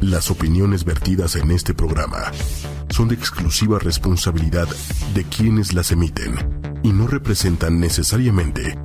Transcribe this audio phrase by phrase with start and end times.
[0.00, 2.30] Las opiniones vertidas en este programa
[2.90, 4.68] son de exclusiva responsabilidad
[5.14, 6.34] de quienes las emiten
[6.82, 8.78] y no representan necesariamente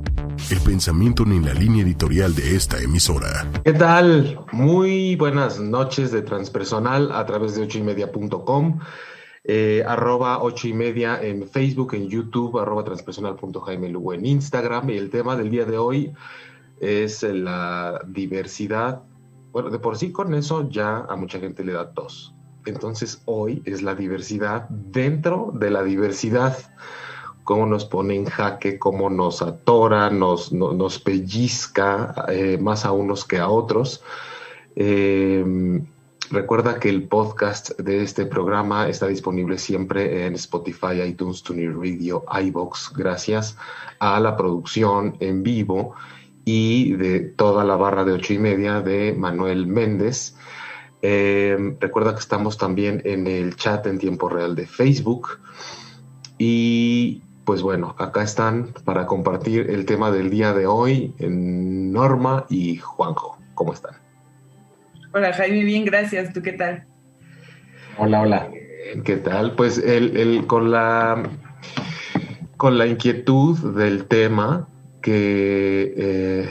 [0.50, 3.46] el pensamiento ni la línea editorial de esta emisora.
[3.62, 4.40] ¿Qué tal?
[4.52, 8.80] Muy buenas noches de Transpersonal a través de ochoymedia.com,
[9.44, 14.88] eh, arroba ocho y media en Facebook, en YouTube, arroba transpersonal.jaime Lugo en Instagram.
[14.88, 16.12] Y el tema del día de hoy
[16.80, 19.02] es la diversidad
[19.52, 22.34] bueno, de por sí con eso ya a mucha gente le da tos.
[22.64, 26.56] Entonces hoy es la diversidad dentro de la diversidad.
[27.44, 33.24] Cómo nos pone en jaque, cómo nos atora, nos, nos, pellizca eh, más a unos
[33.24, 34.02] que a otros.
[34.76, 35.82] Eh,
[36.30, 42.24] recuerda que el podcast de este programa está disponible siempre en Spotify, iTunes, TuneIn Radio,
[42.42, 43.56] iBox, gracias
[43.98, 45.94] a la producción en vivo
[46.44, 50.36] y de toda la barra de ocho y media de Manuel Méndez.
[51.02, 55.40] Eh, recuerda que estamos también en el chat en tiempo real de Facebook.
[56.38, 62.46] Y pues bueno, acá están para compartir el tema del día de hoy en Norma
[62.48, 63.38] y Juanjo.
[63.54, 63.94] ¿Cómo están?
[65.12, 66.32] Hola Jaime, bien, gracias.
[66.32, 66.86] ¿Tú qué tal?
[67.98, 68.50] Hola, hola.
[69.04, 69.54] ¿Qué tal?
[69.54, 71.22] Pues el, con la
[72.56, 74.68] con la inquietud del tema,
[75.02, 76.48] que, eh,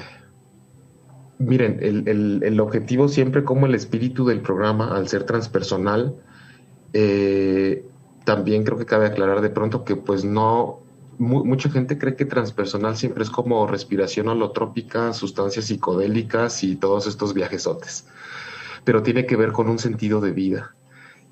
[1.39, 6.16] miren, el, objetivo siempre como el espíritu del programa, al ser transpersonal,
[6.94, 7.85] eh,
[8.25, 10.81] también creo que cabe aclarar de pronto que pues no,
[11.17, 17.33] mucha gente cree que transpersonal siempre es como respiración holotrópica, sustancias psicodélicas y todos estos
[17.33, 18.05] viajesotes,
[18.83, 20.75] pero tiene que ver con un sentido de vida.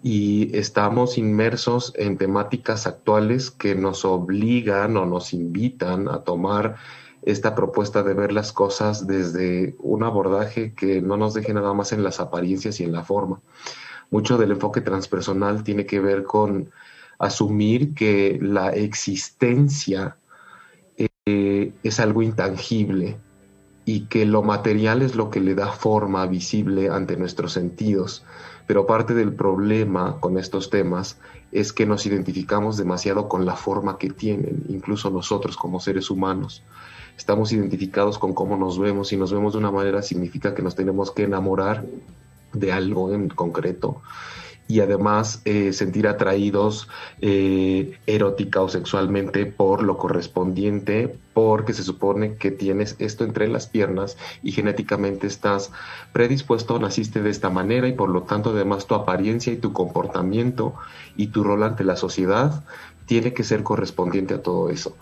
[0.02, 6.78] Y estamos inmersos en temáticas actuales que nos obligan o nos invitan a tomar
[7.24, 11.92] esta propuesta de ver las cosas desde un abordaje que no nos deje nada más
[11.92, 13.42] en las apariencias y en la forma.
[14.10, 16.72] Mucho del enfoque transpersonal tiene que ver con
[17.20, 20.18] asumir que la existencia
[21.26, 23.18] eh, es algo intangible
[23.86, 28.24] y que lo material es lo que le da forma visible ante nuestros sentidos.
[28.66, 31.20] Pero parte del problema con estos temas
[31.52, 36.64] es que nos identificamos demasiado con la forma que tienen, incluso nosotros como seres humanos
[37.20, 39.10] estamos identificados con cómo nos vemos.
[39.10, 41.86] Si nos vemos de una manera significa que nos tenemos que enamorar
[42.54, 44.02] de algo en concreto
[44.70, 46.88] y además eh, sentir atraídos
[47.22, 53.68] eh, erótica o sexualmente por lo correspondiente, porque se supone que tienes esto entre las
[53.68, 55.72] piernas y genéticamente estás
[56.14, 60.76] predispuesto, naciste de esta manera y por lo tanto además tu apariencia y tu comportamiento
[61.18, 62.64] y tu rol ante la sociedad
[63.08, 64.96] tiene que ser correspondiente a todo eso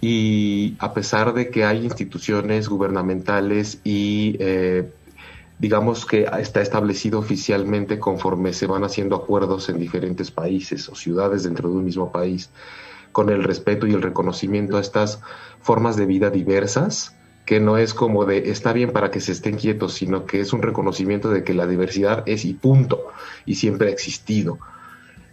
[0.00, 4.90] y a pesar de que hay instituciones gubernamentales y eh,
[5.58, 11.42] digamos que está establecido oficialmente conforme se van haciendo acuerdos en diferentes países o ciudades
[11.42, 12.50] dentro de un mismo país
[13.12, 15.20] con el respeto y el reconocimiento a estas
[15.60, 19.56] formas de vida diversas, que no es como de está bien para que se estén
[19.56, 23.08] quietos, sino que es un reconocimiento de que la diversidad es y punto,
[23.46, 24.58] y siempre ha existido.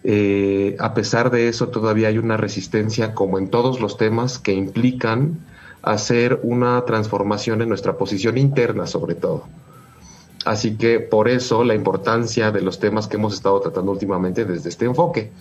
[0.08, 4.54] Eh, a pesar de eso, todavía hay una resistencia, como en todos los temas, que
[4.54, 5.40] implican
[5.82, 9.48] hacer una transformación en nuestra posición interna, sobre todo.
[10.46, 14.70] Así que por eso la importancia de los temas que hemos estado tratando últimamente desde
[14.70, 15.32] este enfoque.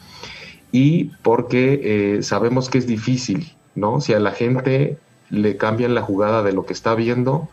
[0.73, 4.01] Y porque eh, sabemos que es difícil, ¿no?
[4.01, 4.97] Si a la gente
[5.29, 7.51] le cambian la jugada de lo que está viendo,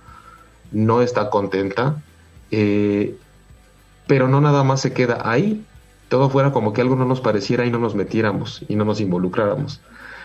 [0.71, 2.01] no está contenta,
[2.51, 3.17] eh,
[4.07, 5.65] pero no nada más se queda ahí,
[6.11, 8.99] todo fuera como que algo no nos pareciera y no nos metiéramos y no nos
[8.99, 9.79] involucráramos.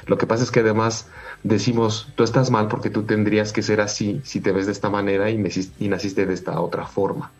[0.07, 1.07] Lo que pasa es que además
[1.45, 4.91] decimos, tú estás mal porque tú tendrías que ser así si te ves de esta
[4.91, 7.31] manera y, naciste de esta otra forma.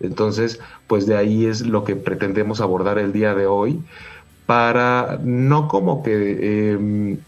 [0.00, 3.80] Entonces, pues de ahí es lo que pretendemos abordar el día de hoy
[4.44, 7.18] para no como que eh,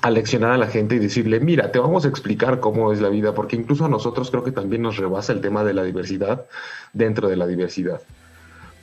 [0.00, 3.34] aleccionar a la gente y decirle, mira, te vamos a explicar cómo es la vida,
[3.34, 6.46] porque incluso a nosotros creo que también nos rebasa el tema de la diversidad
[6.92, 8.00] dentro de la diversidad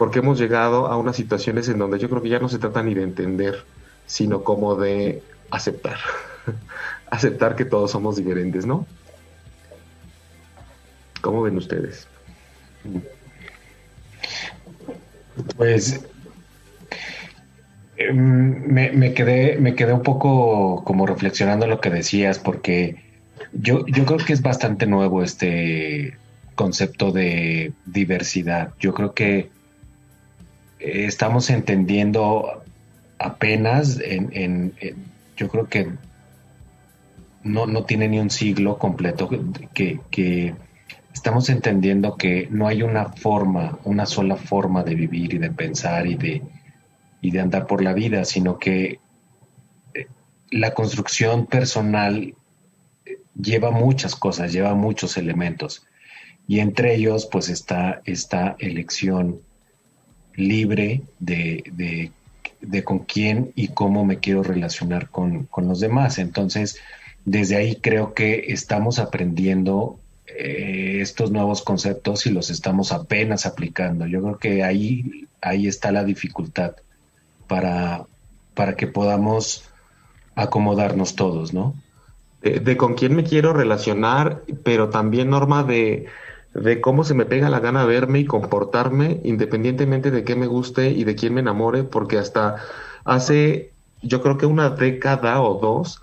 [0.01, 2.81] porque hemos llegado a unas situaciones en donde yo creo que ya no se trata
[2.81, 3.63] ni de entender,
[4.07, 5.21] sino como de
[5.51, 5.99] aceptar,
[7.11, 8.87] aceptar que todos somos diferentes, ¿no?
[11.21, 12.07] ¿Cómo ven ustedes?
[15.55, 16.03] Pues
[17.97, 23.03] em, me, quedé, me quedé un poco como reflexionando lo que decías, porque
[23.53, 26.17] yo, yo creo que es bastante nuevo este
[26.55, 28.73] concepto de diversidad.
[28.79, 29.60] Yo creo que
[30.81, 32.63] estamos entendiendo
[33.19, 34.73] apenas en,
[35.37, 35.91] yo creo que
[37.43, 39.29] no, no, tiene ni un siglo completo
[39.73, 40.55] que,
[41.13, 46.07] estamos entendiendo que no hay una forma, una sola forma de vivir y de pensar
[46.07, 46.41] y de,
[47.21, 48.99] y de andar por la vida, sino que
[49.93, 50.07] eh,
[50.49, 52.33] la construcción personal
[53.05, 55.85] eh, lleva muchas cosas, lleva muchos elementos.
[56.47, 59.41] Y entre ellos, pues está esta elección
[60.35, 62.11] libre de,
[62.83, 66.17] con quién y cómo me quiero relacionar con, con, los demás.
[66.19, 66.79] Entonces,
[67.25, 74.07] desde ahí creo que estamos aprendiendo eh, estos nuevos conceptos y los estamos apenas aplicando.
[74.07, 76.75] Yo creo que ahí, ahí está la dificultad
[77.47, 78.05] para,
[78.53, 79.65] para que podamos
[80.35, 81.75] acomodarnos todos, ¿no?
[82.41, 86.07] de, con quién me quiero relacionar, pero también norma de
[86.53, 90.89] de cómo se me pega la gana verme y comportarme independientemente de qué me guste
[90.89, 92.57] y de quién me enamore, porque hasta
[93.05, 93.71] hace
[94.01, 96.01] yo creo que una década o dos,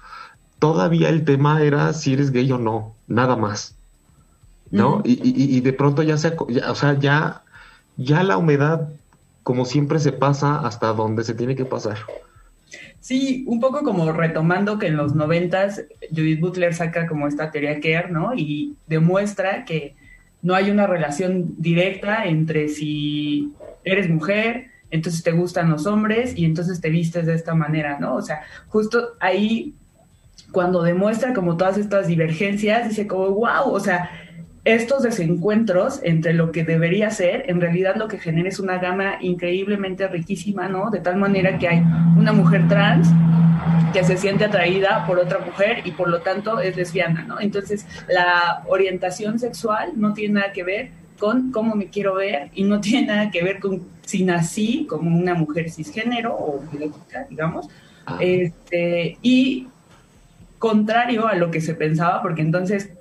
[0.58, 3.74] todavía el tema era si eres gay o no, nada más.
[4.70, 5.00] ¿No?
[5.02, 7.42] y, y, y, de pronto ya se, o sea, ya,
[7.96, 8.90] ya la humedad,
[9.42, 11.96] como siempre, se pasa hasta donde se tiene que pasar.
[13.00, 17.80] Sí, un poco como retomando que en los noventas Judith Butler saca como esta teoría
[17.80, 18.34] Care, ¿no?
[18.34, 19.96] Y demuestra que
[20.42, 23.52] no hay una relación directa entre si
[23.84, 28.14] eres mujer, entonces te gustan los hombres y entonces te vistes de esta manera, ¿no?
[28.14, 29.74] O sea, justo ahí
[30.52, 34.10] cuando demuestra como todas estas divergencias, dice como, wow, o sea,
[34.64, 39.16] estos desencuentros entre lo que debería ser, en realidad lo que genera es una gama
[39.20, 40.90] increíblemente riquísima, ¿no?
[40.90, 41.82] De tal manera que hay
[42.16, 43.08] una mujer trans
[43.92, 47.40] que se siente atraída por otra mujer y por lo tanto es lesbiana, ¿no?
[47.40, 52.64] Entonces, la orientación sexual no tiene nada que ver con cómo me quiero ver y
[52.64, 57.68] no tiene nada que ver con si nací como una mujer cisgénero o biológica, digamos.
[58.06, 58.18] Ah.
[58.20, 59.68] Este, y
[60.58, 62.92] contrario a lo que se pensaba, porque entonces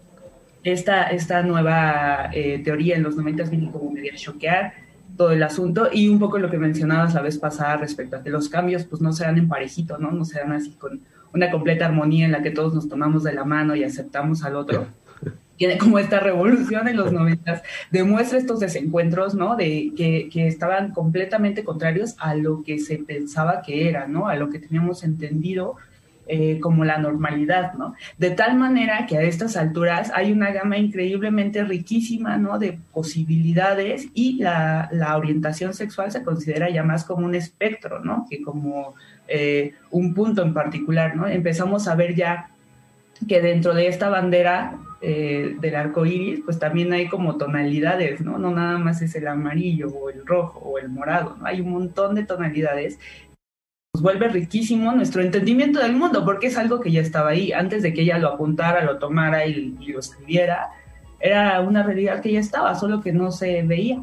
[0.72, 4.74] esta, esta nueva eh, teoría en los 90 vino como medio choquear
[5.16, 8.30] todo el asunto y un poco lo que mencionabas la vez pasada respecto a que
[8.30, 10.12] los cambios pues no se dan en parejito, ¿no?
[10.12, 11.02] No se dan así con
[11.34, 14.56] una completa armonía en la que todos nos tomamos de la mano y aceptamos al
[14.56, 14.88] otro.
[15.58, 19.56] Tiene como esta revolución en los noventas, demuestra estos desencuentros, ¿no?
[19.56, 24.28] De que, que estaban completamente contrarios a lo que se pensaba que era, ¿no?
[24.28, 25.78] A lo que teníamos entendido
[26.30, 27.96] eh, como la normalidad, ¿no?
[28.18, 32.60] De tal manera que a estas alturas hay una gama increíblemente riquísima, ¿no?
[32.60, 38.26] De posibilidades y la, orientación sexual se considera ya más como un espectro, ¿no?
[38.30, 38.96] Que como
[39.28, 41.28] eh, un punto en particular, ¿no?
[41.28, 42.50] Empezamos a ver ya
[43.28, 48.38] que dentro de esta bandera eh, del arco iris, pues también hay como tonalidades, ¿no?
[48.38, 51.46] No nada más es el amarillo o el rojo o el morado, ¿no?
[51.46, 53.00] Hay un montón de tonalidades
[54.02, 57.94] vuelve riquísimo nuestro entendimiento del mundo, porque es algo que ya estaba ahí, antes de
[57.94, 60.70] que ella lo apuntara, lo tomara y, lo escribiera,
[61.20, 64.02] era una realidad que ya estaba, solo que no se veía.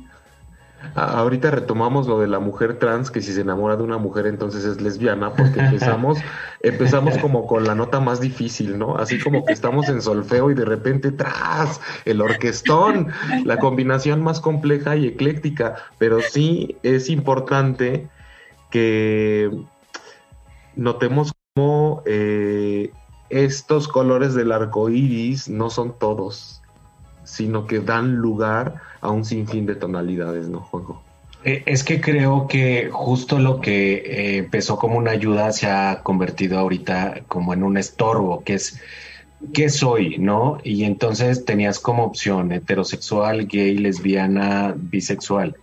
[0.94, 4.66] Ahorita retomamos lo de la mujer trans, que si se enamora de una mujer entonces
[4.66, 6.18] es lesbiana, porque empezamos,
[6.60, 8.96] empezamos como con la nota más difícil, ¿no?
[8.98, 13.08] Así como que estamos en solfeo y de repente tras el orquestón,
[13.44, 18.10] la combinación más compleja y ecléctica, pero sí es importante
[18.70, 19.50] que
[20.76, 22.90] notemos cómo eh,
[23.30, 26.62] estos colores del arco iris no son todos,
[27.24, 31.02] sino que dan lugar a un sinfín de tonalidades, ¿no, Juego?
[31.44, 36.00] Eh, es que creo que justo lo que eh, empezó como una ayuda se ha
[36.02, 38.80] convertido ahorita como en un estorbo, que es
[39.52, 40.16] ¿qué soy?
[40.18, 40.58] ¿No?
[40.64, 45.56] Y entonces tenías como opción heterosexual, gay, lesbiana, bisexual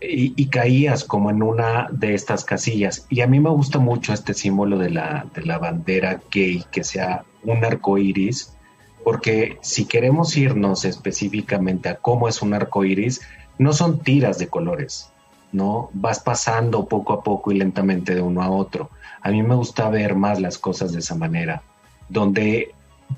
[0.00, 3.06] y, caías como en una de estas casillas.
[3.10, 6.84] Y a mí me gusta mucho este símbolo de la, de la bandera gay, que
[6.84, 8.56] sea un arco iris,
[9.04, 13.20] porque si queremos irnos específicamente a cómo es un arco iris,
[13.58, 15.10] no son tiras de colores,
[15.52, 15.90] ¿no?
[15.92, 18.90] Vas pasando poco a poco y lentamente de uno a otro.
[19.20, 21.62] A mí me gusta ver más las cosas de esa manera,
[22.08, 22.74] donde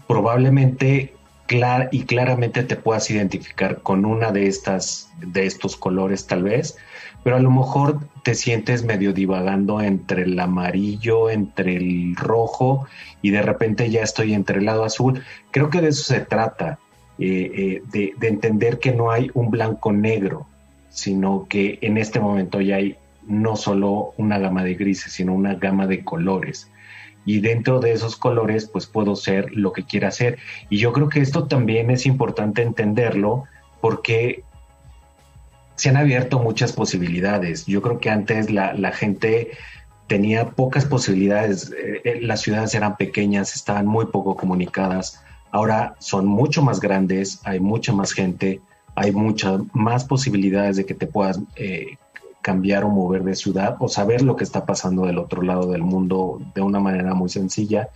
[0.08, 1.14] probablemente
[1.90, 6.76] y claramente te puedas identificar con una de estas, de estos colores tal vez,
[7.22, 12.86] pero a lo mejor te sientes medio divagando entre el amarillo, entre el rojo
[13.20, 15.22] y de repente ya estoy entre el lado azul.
[15.50, 16.78] Creo que de eso se trata,
[17.18, 20.46] eh, eh, de, de entender que no hay un blanco negro,
[20.88, 22.96] sino que en este momento ya hay
[23.26, 26.70] no solo una gama de grises, sino una gama de colores
[27.24, 30.38] y dentro de esos colores pues puedo ser lo que quiera ser.
[30.70, 33.44] Y yo creo que esto también es importante entenderlo
[33.80, 34.44] porque
[35.76, 37.66] se han abierto muchas posibilidades.
[37.66, 39.52] Yo creo que antes la, gente
[40.06, 46.26] tenía pocas posibilidades, eh, eh, las ciudades eran pequeñas, estaban muy poco comunicadas, Ahora son
[46.26, 48.62] mucho más grandes, hay mucha más gente,
[48.94, 51.98] hay muchas más posibilidades de que te puedas eh,
[52.42, 55.82] cambiar o mover de ciudad o saber lo que está pasando del otro lado del
[55.82, 57.88] mundo de una manera muy sencilla,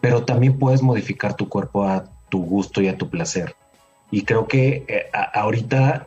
[0.00, 3.54] pero también puedes modificar tu cuerpo a tu gusto y a tu placer.
[4.10, 6.06] Y creo que eh, ahorita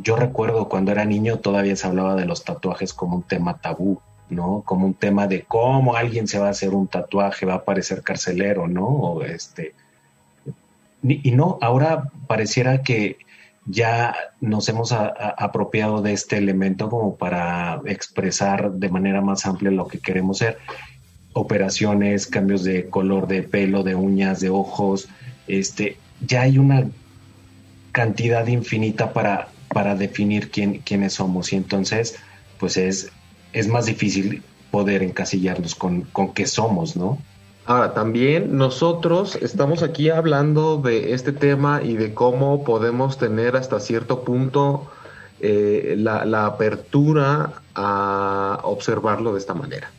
[0.00, 4.00] yo recuerdo cuando era niño todavía se hablaba de los tatuajes como un tema tabú,
[4.30, 4.62] ¿no?
[4.64, 8.02] Como un tema de cómo alguien se va a hacer un tatuaje, va a parecer
[8.02, 8.86] carcelero, ¿no?
[8.86, 9.74] O este.
[11.02, 13.18] Y no, ahora pareciera que
[13.66, 19.86] ya nos hemos apropiado de este elemento como para expresar de manera más amplia lo
[19.86, 20.58] que queremos ser.
[21.32, 25.08] Operaciones, cambios de color de pelo, de uñas, de ojos,
[25.46, 26.88] este, ya hay una
[27.92, 32.16] cantidad infinita para, para definir quién, quiénes somos y entonces
[32.58, 33.10] pues es,
[33.52, 37.18] es más difícil poder encasillarnos con, con qué somos, ¿no?
[37.64, 43.78] Ahora, también nosotros estamos aquí hablando de este tema y de cómo podemos tener hasta
[43.78, 44.90] cierto punto
[45.38, 49.90] eh, la, la, apertura a observarlo de esta manera.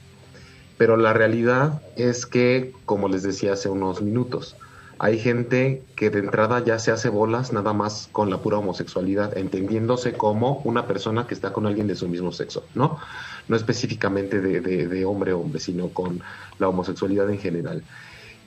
[0.77, 4.57] Pero la realidad es que, como les decía hace unos minutos,
[4.99, 9.37] hay gente que de entrada ya se hace bolas nada más con la pura homosexualidad,
[9.37, 12.99] entendiéndose como una persona que está con alguien de su mismo sexo, ¿no?
[13.47, 16.21] No específicamente de, de, hombre a hombre, sino con
[16.59, 17.83] la homosexualidad en general.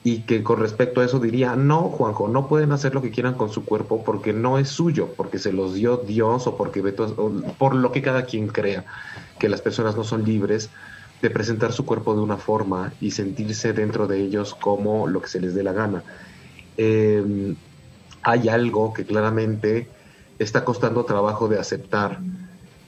[0.04, 3.34] Y que con respecto a eso diría, no, Juanjo, no pueden hacer lo que quieran
[3.34, 6.82] con su cuerpo porque no es suyo, porque se los dio Dios o porque
[7.58, 8.84] por lo que cada quien crea
[9.38, 10.70] que las personas no son libres
[11.20, 15.28] de presentar su cuerpo de una forma y sentirse dentro de ellos como lo que
[15.28, 16.04] se les dé la gana
[16.76, 17.54] eh,
[18.22, 19.88] hay algo que claramente
[20.38, 22.18] está costando trabajo de aceptar.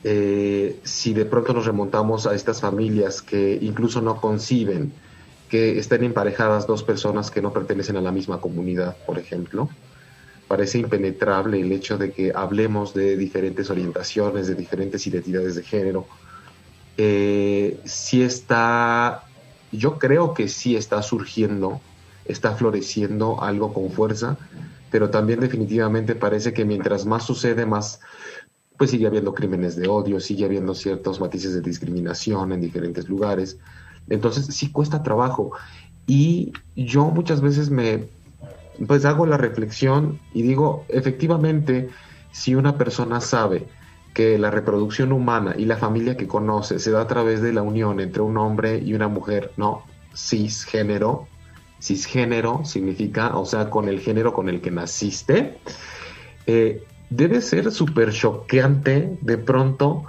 [0.02, 4.92] Si de pronto nos remontamos a estas familias que incluso no conciben
[5.48, 9.68] que estén emparejadas dos personas que no pertenecen a la misma comunidad, por ejemplo,
[10.46, 16.06] parece impenetrable el hecho de que hablemos de diferentes orientaciones, de diferentes identidades de género.
[16.96, 19.24] Eh, si está,
[19.72, 21.80] yo creo que sí está surgiendo
[22.28, 24.36] está floreciendo algo con fuerza,
[24.90, 28.00] pero también definitivamente parece que mientras más sucede, más
[28.78, 33.58] pues sigue habiendo crímenes de odio, sigue habiendo ciertos matices de discriminación en diferentes lugares.
[34.08, 35.52] Entonces sí cuesta trabajo.
[36.06, 38.08] Y yo muchas veces me
[38.86, 41.90] pues hago la reflexión y digo, efectivamente,
[42.30, 43.66] si una persona sabe
[44.14, 47.62] que la reproducción humana y la familia que conoce se da a través de la
[47.62, 49.82] unión entre un hombre y una mujer, no
[50.14, 51.26] cisgénero,
[51.80, 55.58] cisgénero significa, o sea, con el género con el que naciste,
[56.46, 60.04] eh, debe ser súper choqueante de pronto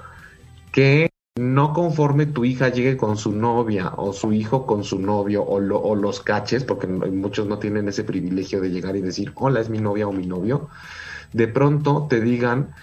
[0.72, 5.42] que no conforme tu hija llegue con su novia o su hijo con su novio
[5.42, 9.62] o, o los caches, porque muchos no tienen ese privilegio de llegar y decir, hola,
[9.62, 10.68] es mi novia o mi novio,
[11.32, 12.74] de pronto te digan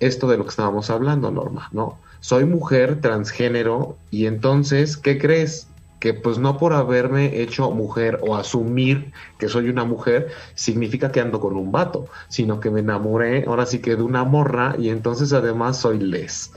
[0.00, 2.00] esto de lo que estábamos hablando, Norma, ¿no?
[2.20, 5.69] Soy mujer transgénero y entonces, ¿qué crees?
[6.00, 11.20] Que pues no por haberme hecho mujer o asumir que soy una mujer significa que
[11.20, 14.88] ando con un vato, sino que me enamoré ahora sí que de una morra y
[14.88, 16.52] entonces además soy les.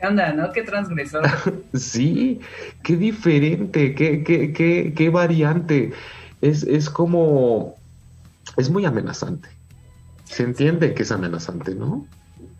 [0.00, 0.50] ¿Qué onda, no?
[0.52, 1.24] Qué transgresor.
[1.74, 2.40] sí,
[2.82, 5.92] qué diferente, qué, qué, qué, qué variante.
[6.40, 7.76] Es, es como,
[8.56, 9.48] es muy amenazante.
[10.24, 12.06] Se entiende que es amenazante, ¿no?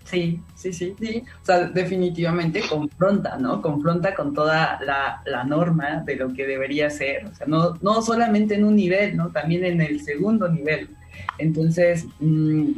[0.04, 1.24] Sí, sí, sí, sí.
[1.42, 3.62] O sea, definitivamente confronta, ¿no?
[3.62, 7.26] Confronta con toda la, norma de lo que debería ser.
[7.26, 9.30] O sea, no, no solamente en un nivel, ¿no?
[9.30, 10.90] También en el segundo nivel.
[11.38, 12.72] Entonces, mm,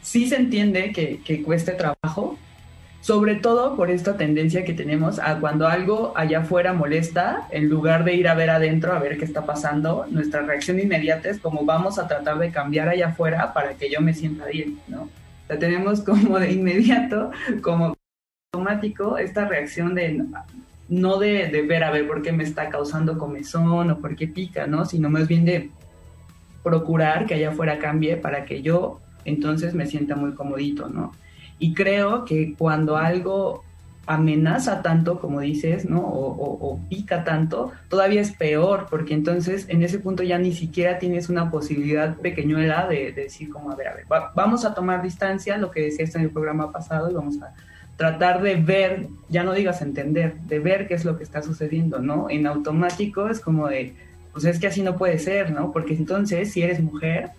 [0.00, 2.38] sí se entiende que, que cueste trabajo,
[3.02, 8.04] sobre todo por esta tendencia que tenemos a cuando algo allá afuera molesta, en lugar
[8.04, 11.64] de ir a ver adentro a ver qué está pasando, nuestra reacción inmediata es como
[11.64, 15.08] vamos a tratar de cambiar allá afuera para que yo me sienta bien, ¿no?
[15.48, 17.30] La tenemos como de inmediato,
[17.62, 17.94] como
[18.52, 20.24] automático, esta reacción de
[20.88, 24.66] no de, ver a ver por qué me está causando comezón o por qué pica,
[24.66, 24.84] ¿no?
[24.84, 25.70] Sino más bien de
[26.62, 31.12] procurar que allá afuera cambie para que yo entonces me sienta muy comodito, ¿no?
[31.58, 33.64] Y creo que cuando algo
[34.06, 36.00] amenaza tanto, como dices, ¿no?
[36.00, 41.28] O, pica tanto, todavía es peor, porque entonces en ese punto ya ni siquiera tienes
[41.28, 45.70] una posibilidad pequeñuela de, decir como, a ver, a ver, vamos a tomar distancia, lo
[45.70, 47.52] que decías en el programa pasado, y vamos a
[47.96, 51.98] tratar de ver, ya no digas entender, de ver qué es lo que está sucediendo,
[51.98, 52.28] ¿no?
[52.30, 53.94] En automático es como de,
[54.32, 55.72] pues es que así no puede ser, ¿no?
[55.72, 57.30] Porque entonces, si eres mujer,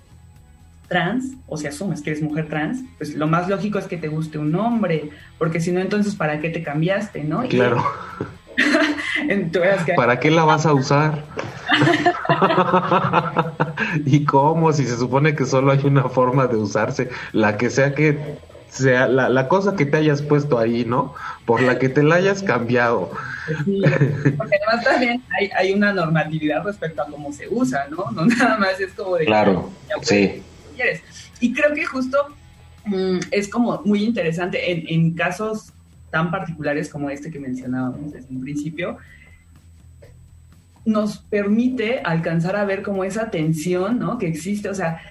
[0.88, 4.08] trans, o si asumes que eres mujer trans, pues lo más lógico es que te
[4.08, 7.48] guste un hombre, porque si no, entonces, ¿para qué te cambiaste, no?
[7.48, 7.84] Claro.
[9.96, 11.24] ¿Para qué la vas a usar?
[14.06, 14.74] ¿Y cómo?
[14.74, 18.38] Si se supone que solo hay una forma de usarse, la que sea que
[18.70, 21.13] sea la, la cosa que te hayas puesto ahí, ¿no?
[21.46, 23.12] Por la que te la hayas cambiado.
[23.65, 23.82] Sí,
[24.38, 28.12] porque además también hay, hay, una normatividad respecto a cómo se usa, ¿no?
[28.12, 29.25] No nada más es como de...
[29.25, 29.70] Claro,
[30.01, 30.44] sí.
[30.77, 31.01] Quieres.
[31.39, 32.17] Y creo que justo
[32.86, 35.74] mmm, es como muy interesante en, en casos
[36.10, 38.98] tan particulares como este que mencionábamos desde un principio,
[40.86, 44.17] nos permite alcanzar a ver como esa tensión, ¿no?
[44.17, 45.01] Que existe, o sea,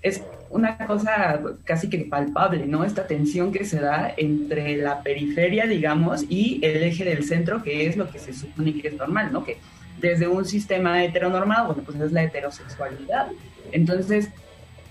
[0.00, 2.84] es una cosa casi que palpable, ¿no?
[2.84, 7.86] Esta tensión que se da entre la periferia, digamos, y el eje del centro, que
[7.86, 9.44] es lo que se supone que es normal, ¿no?
[9.44, 9.58] Que
[10.00, 13.28] desde un sistema heteronormado, bueno, pues es la heterosexualidad.
[13.72, 14.30] Entonces,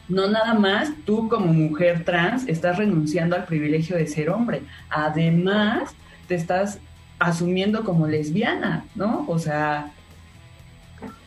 [0.08, 5.96] no nada más tú como mujer trans estás renunciando al privilegio de ser hombre, además
[6.28, 6.80] te estás
[7.20, 9.26] asumiendo como lesbiana, ¿no?
[9.28, 9.92] O sea,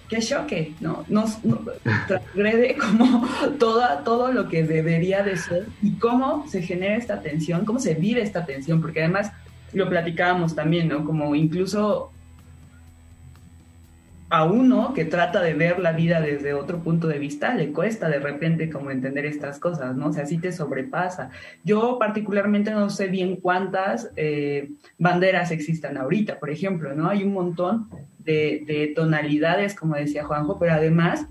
[0.08, 1.04] qué choque, ¿no?
[1.08, 1.61] Nos, nos
[2.06, 3.26] transgrede como
[3.58, 7.94] toda, todo lo que debería de ser y cómo se genera esta tensión, cómo se
[7.94, 9.32] vive esta tensión, porque además
[9.73, 11.04] lo platicábamos también, ¿no?
[11.04, 12.11] Como incluso
[14.30, 18.08] a uno que trata de ver la vida desde otro punto de vista, le cuesta
[18.08, 20.08] de repente como entender estas cosas, ¿no?
[20.08, 21.30] O sea, sí te sobrepasa.
[21.64, 27.08] Yo particularmente no sé bien cuántas eh, banderas existan ahorita, por ejemplo, ¿no?
[27.08, 31.26] Hay un montón de, de, tonalidades, como decía Juanjo, pero además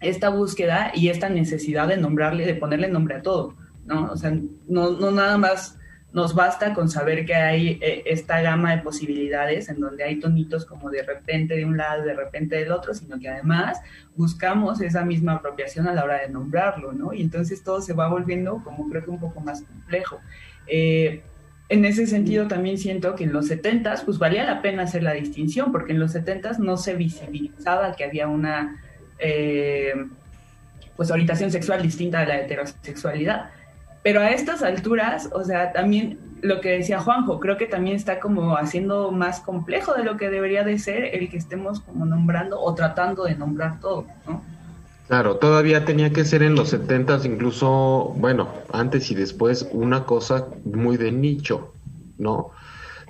[0.00, 4.10] esta búsqueda y esta necesidad de nombrarle, de ponerle nombre a todo, ¿no?
[4.10, 4.34] O sea,
[4.68, 5.78] no, no nada más
[6.12, 10.66] nos basta con saber que hay eh, esta gama de posibilidades en donde hay tonitos
[10.66, 13.80] como de repente de un lado, de repente del otro, sino que además
[14.14, 17.14] buscamos esa misma apropiación a la hora de nombrarlo, ¿no?
[17.14, 20.20] Y entonces todo se va volviendo como creo que un poco más complejo.
[20.66, 21.22] Eh,
[21.70, 25.14] en ese sentido también siento que en los 70 pues valía la pena hacer la
[25.14, 28.82] distinción, porque en los 70 no se visibilizaba que había una
[29.18, 29.94] eh,
[30.94, 33.50] pues orientación sexual distinta de la heterosexualidad
[34.02, 38.18] pero a estas alturas, o sea, también lo que decía Juanjo, creo que también está
[38.18, 42.60] como haciendo más complejo de lo que debería de ser el que estemos como nombrando
[42.60, 44.42] o tratando de nombrar todo, ¿no?
[45.06, 50.46] Claro, todavía tenía que ser en los setentas, incluso, bueno, antes y después, una cosa
[50.64, 51.72] muy de nicho,
[52.18, 52.50] ¿no?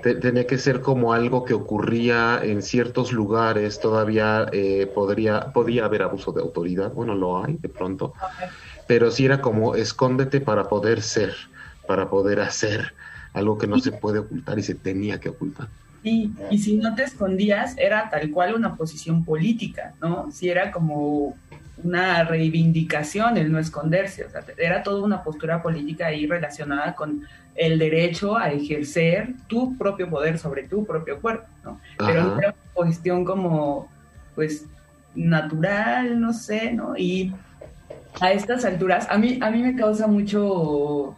[0.02, 6.02] tenía que ser como algo que ocurría en ciertos lugares, todavía eh, podría, podía haber
[6.02, 8.06] abuso de autoridad, bueno, lo hay de pronto.
[8.36, 8.48] Okay
[8.92, 11.32] pero sí era como escóndete para poder ser,
[11.86, 12.92] para poder hacer
[13.32, 15.68] algo que no se puede ocultar y se tenía que ocultar.
[16.02, 20.30] Sí, y si no te escondías, era tal cual una posición política, ¿no?
[20.30, 21.38] Si era como
[21.82, 27.22] una reivindicación el no esconderse, o sea, era toda una postura política ahí relacionada con
[27.54, 31.80] el derecho a ejercer tu propio poder sobre tu propio cuerpo, ¿no?
[31.96, 33.88] Pero no era una cuestión como,
[34.34, 34.66] pues,
[35.14, 36.94] natural, no sé, ¿no?
[36.94, 37.32] Y
[38.20, 41.16] a estas alturas, a mí, a mí me causa mucho,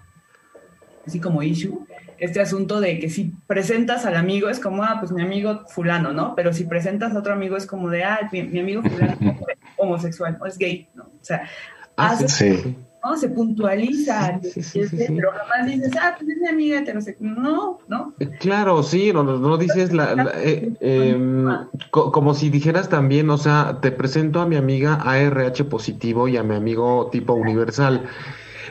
[1.07, 1.87] así como issue,
[2.19, 6.13] este asunto de que si presentas al amigo es como, ah, pues mi amigo fulano,
[6.13, 6.35] ¿no?
[6.35, 9.59] Pero si presentas a otro amigo es como de, ah, mi, mi amigo fulano es
[9.77, 11.05] homosexual o es gay, ¿no?
[11.05, 11.49] O sea,
[11.97, 12.77] ah, hace, sí.
[13.05, 13.17] ¿No?
[13.17, 17.35] Se puntualiza, sí, sí, pero jamás dices, ah, pues es mi amiga heterosexual.
[17.41, 18.15] No, ¿no?
[18.41, 21.47] Claro, sí, no, no dices la, la eh, eh,
[21.91, 26.37] co como si dijeras también, o sea, te presento a mi amiga ARH positivo y
[26.37, 28.07] a mi amigo tipo universal.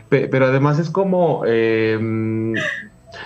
[0.09, 1.99] Pe pero además es como, eh,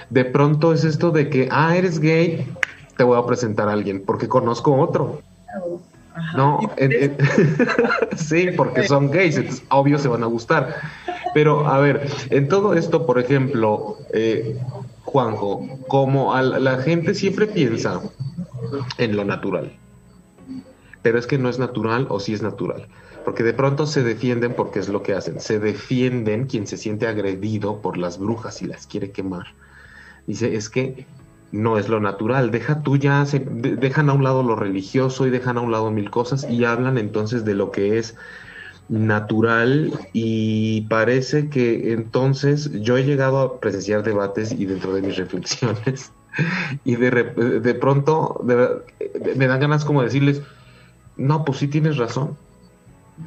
[0.09, 2.47] de pronto es esto de que, ah, eres gay,
[2.97, 5.21] te voy a presentar a alguien, porque conozco otro.
[5.45, 5.81] Claro.
[6.17, 6.37] Ajá.
[6.37, 7.17] No, en, en,
[8.17, 10.75] sí, porque son gays, entonces obvio se van a gustar.
[11.33, 14.57] Pero a ver, en todo esto, por ejemplo, eh,
[15.03, 18.01] Juanjo, como a la, la gente siempre piensa
[18.97, 19.71] en lo natural,
[21.01, 22.87] pero es que no es natural o sí es natural
[23.27, 27.07] porque de pronto se defienden porque es lo que hacen, se defienden quien se siente
[27.07, 29.47] agredido por las brujas y las quiere quemar.
[30.27, 31.05] Dice, es que
[31.51, 32.51] no es lo natural.
[32.51, 36.09] Deja tú ya, dejan a un lado lo religioso y dejan a un lado mil
[36.09, 38.15] cosas y hablan entonces de lo que es
[38.89, 45.17] natural y parece que entonces yo he llegado a presenciar debates y dentro de mis
[45.17, 46.13] reflexiones
[46.85, 50.41] y de, de pronto de, me dan ganas como decirles,
[51.17, 52.37] no, pues sí tienes razón.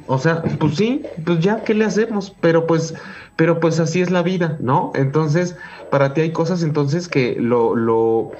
[0.07, 2.33] O sea, pues sí, pues ya, ¿qué le hacemos?
[2.39, 2.93] Pero pues,
[3.35, 4.91] pero pues así es la vida, ¿no?
[4.95, 5.57] Entonces,
[5.91, 8.31] para ti hay cosas entonces que lo, lo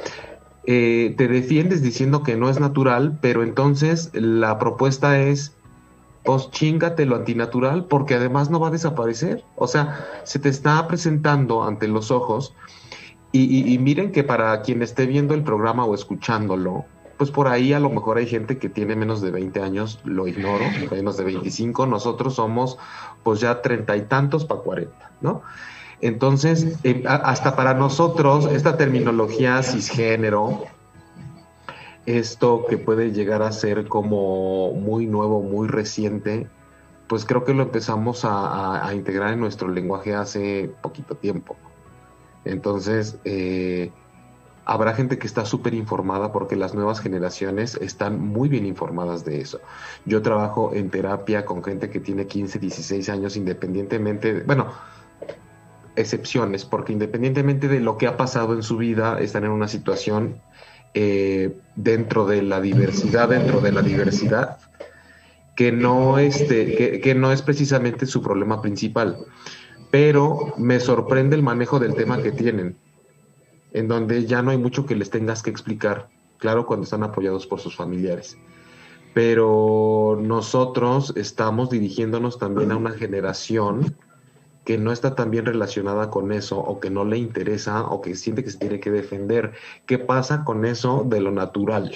[0.65, 5.53] eh, te defiendes diciendo que no es natural, pero entonces la propuesta es,
[6.23, 9.43] pues chingate lo antinatural, porque además no va a desaparecer.
[9.55, 12.55] O sea, se te está presentando ante los ojos,
[13.33, 16.83] y, y, miren que para quien esté viendo el programa o escuchándolo,
[17.17, 20.27] pues por ahí a lo mejor hay gente que tiene menos de 20 años, lo
[20.27, 22.77] ignoro, menos de 25, nosotros somos
[23.23, 25.43] pues ya treinta y tantos para 40, ¿no?
[26.01, 30.63] Entonces, eh, hasta para nosotros, esta terminología cisgénero,
[32.05, 36.47] esto que puede llegar a ser como muy nuevo, muy reciente,
[37.07, 41.55] pues creo que lo empezamos a, integrar en nuestro lenguaje hace poquito tiempo.
[42.45, 43.91] Entonces, eh,
[44.65, 49.41] habrá gente que está súper informada porque las nuevas generaciones están muy bien informadas de
[49.41, 49.59] eso.
[50.05, 54.67] Yo trabajo en terapia con gente que tiene 15, 16 años independientemente, bueno,
[55.95, 60.41] excepciones, porque independientemente de lo que ha pasado en su vida, están en una situación
[60.93, 64.57] eh, dentro de la diversidad, dentro de la diversidad,
[65.55, 69.17] que no, este, que, no es precisamente su problema principal.
[69.89, 72.77] Pero me sorprende el manejo del tema que tienen,
[73.73, 77.47] en donde ya no hay mucho que les tengas que explicar, claro, cuando están apoyados
[77.47, 78.37] por sus familiares.
[79.13, 83.95] Pero nosotros estamos dirigiéndonos también a una generación
[84.63, 88.15] que no está tan bien relacionada con eso o que no le interesa o que
[88.15, 89.53] siente que se tiene que defender.
[89.85, 91.95] ¿Qué pasa con eso de lo natural?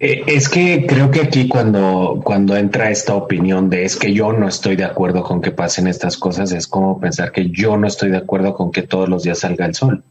[0.00, 4.32] Eh, es que creo que aquí cuando, cuando entra esta opinión de es que yo
[4.32, 7.88] no estoy de acuerdo con que pasen estas cosas, es como pensar que yo no
[7.88, 10.04] estoy de acuerdo con que todos los días salga el sol.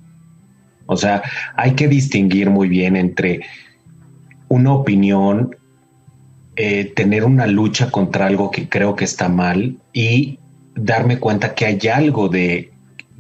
[0.88, 1.22] O sea,
[1.56, 3.46] hay que distinguir muy bien entre
[4.50, 5.56] una opinión,
[6.58, 10.40] eh, tener una lucha contra algo que creo que está mal y
[10.78, 12.72] darme cuenta que hay algo de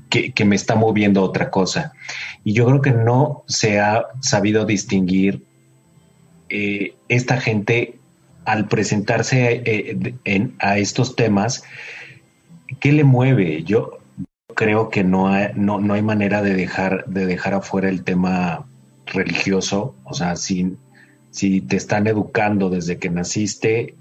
[0.10, 1.94] que, que me está moviendo a otra cosa.
[2.44, 5.44] Y yo creo que no se ha sabido distinguir
[6.50, 8.00] eh, esta gente
[8.46, 11.64] al presentarse eh, a estos temas,
[12.80, 13.64] ¿qué le mueve?
[13.64, 14.00] Yo
[14.56, 18.66] creo que no hay, no, hay manera de dejar, de dejar afuera el tema
[19.06, 20.78] religioso, o sea, si,
[21.30, 23.96] si te están educando desde que naciste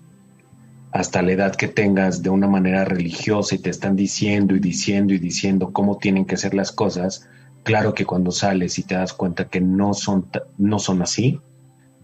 [0.93, 5.13] hasta la edad que tengas de una manera religiosa y te están diciendo y diciendo
[5.15, 7.29] y diciendo cómo tienen que ser las cosas,
[7.65, 11.41] claro que cuando sales y te das cuenta que no son, no son así,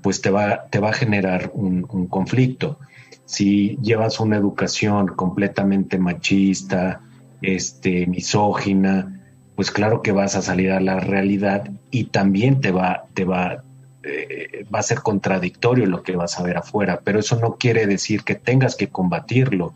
[0.02, 2.78] pues te va, te va a generar un, conflicto.
[3.24, 7.00] Si llevas una educación completamente machista,
[7.40, 9.20] este, misógina,
[9.54, 13.62] pues claro que vas a salir a la realidad y también te va, te va,
[14.04, 17.86] eh, va a ser contradictorio lo que vas a ver afuera, pero eso no quiere
[17.86, 19.74] decir que tengas que combatirlo.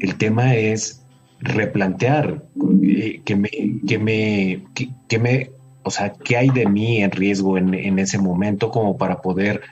[0.00, 1.04] El tema es
[1.40, 2.42] replantear
[2.82, 3.50] eh, que me,
[3.86, 4.64] que me,
[5.08, 5.50] que me
[5.82, 9.62] o sea, ¿qué hay de mí en riesgo en, ese momento como para poder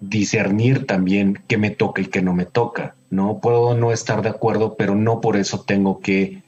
[0.00, 2.94] discernir también qué me toca y qué no me toca?
[3.10, 3.40] ¿no?
[3.40, 6.42] Puedo no estar de acuerdo, pero no por eso tengo que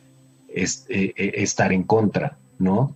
[0.49, 2.95] eh, estar en contra, ¿no?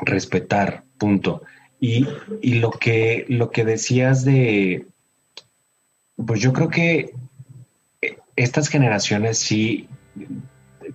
[0.00, 1.42] Respetar, punto.
[1.80, 2.06] Y,
[2.42, 4.86] lo, que, lo que decías de,
[6.16, 7.14] pues yo creo que
[8.02, 9.88] eh, estas generaciones sí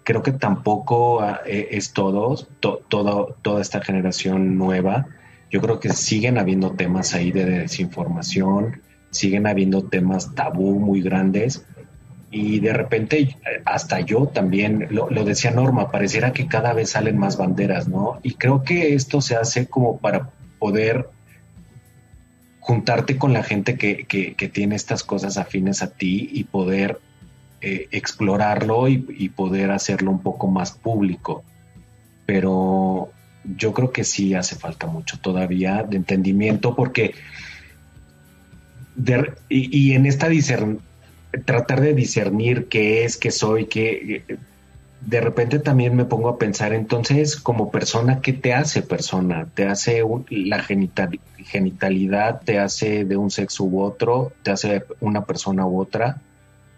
[0.03, 5.07] creo que tampoco ah, e, es todo, toda esta generación nueva.
[5.49, 11.65] Yo creo que siguen habiendo temas ahí de desinformación, siguen habiendo temas tabú muy grandes
[12.33, 17.37] y de repente hasta yo también, lo, decía Norma, pareciera que cada vez salen más
[17.37, 18.19] banderas, ¿no?
[18.23, 20.31] Y creo que esto se hace como para
[20.63, 21.09] poder
[22.61, 27.01] juntarte con la gente que, que tiene estas cosas afines a ti y poder
[27.65, 31.45] eh, explorarlo y, poder hacerlo un poco más público.
[32.25, 33.09] Pero
[33.55, 37.13] yo creo que sí hace falta mucho todavía de entendimiento porque
[39.47, 40.27] y, en esta
[41.45, 44.25] tratar de discernir qué es, qué soy, qué
[45.05, 49.47] de repente también me pongo a pensar entonces como persona, ¿qué te hace persona?
[49.53, 52.41] ¿Te hace la genital, genitalidad?
[52.41, 54.31] ¿Te hace de un sexo u otro?
[54.43, 56.21] ¿Te hace una persona u otra?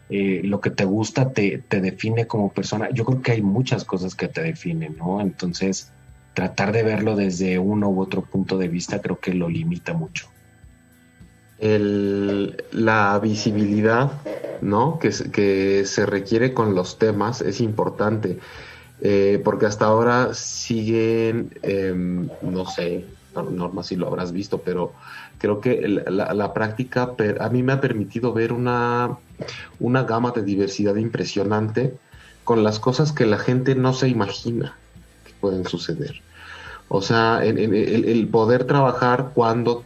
[0.10, 2.90] Eh, lo que te gusta te, define como persona.
[2.92, 5.22] Yo creo que hay muchas cosas que te definen, ¿no?
[5.22, 5.92] Entonces,
[6.34, 10.28] tratar de verlo desde uno u otro punto de vista creo que lo limita mucho.
[11.60, 14.12] La visibilidad,
[14.62, 15.00] ¿no?
[15.00, 18.40] Que, que, se requiere con los temas es importante,
[19.02, 24.94] eh, porque hasta ahora siguen, em, no sé, Norma si lo habrás visto, pero
[25.40, 29.18] creo que la, práctica a mí me ha permitido ver una,
[29.80, 31.98] una gama de diversidad impresionante
[32.46, 34.78] con las cosas que la gente no se imagina
[35.26, 36.22] que pueden suceder.
[36.88, 39.84] O sea, el, poder trabajar cuando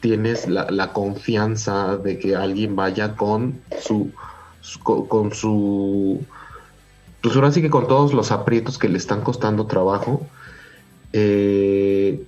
[0.00, 4.10] tienes la, confianza de que alguien vaya con su,
[4.82, 6.24] con, su
[7.20, 10.26] pues ahora sí que con todos los aprietos que le están costando trabajo,
[11.12, 12.24] eh,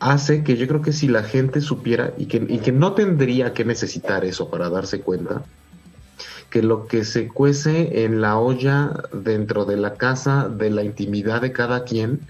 [0.00, 3.52] hace que yo creo que si la gente supiera y que, y que no tendría
[3.54, 5.42] que necesitar eso para darse cuenta,
[6.50, 11.42] que lo que se cuece en la olla dentro de la casa, de la intimidad
[11.42, 12.20] de cada quien,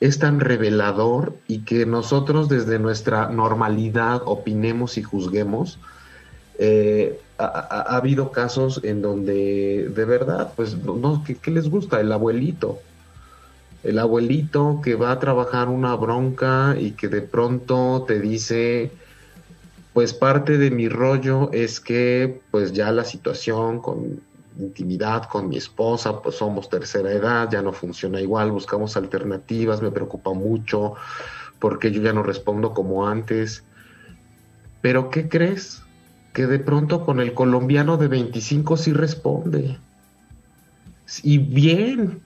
[0.00, 5.78] es tan revelador y que nosotros desde nuestra normalidad opinemos y juzguemos.
[6.58, 12.00] Eh, ha, habido casos en donde de verdad, pues, no, ¿qué, les gusta?
[12.00, 12.78] El abuelito.
[13.82, 18.90] El abuelito que va a trabajar una bronca y que de pronto te dice,
[19.94, 24.20] pues parte de mi rollo es que pues ya la situación con
[24.60, 29.90] intimidad con mi esposa, pues somos tercera edad, ya no funciona igual, buscamos alternativas, me
[29.90, 30.94] preocupa mucho
[31.58, 33.64] porque yo ya no respondo como antes.
[34.80, 35.82] Pero ¿qué crees?
[36.32, 39.78] Que de pronto con el colombiano de 25 sí responde.
[41.22, 42.22] Y bien.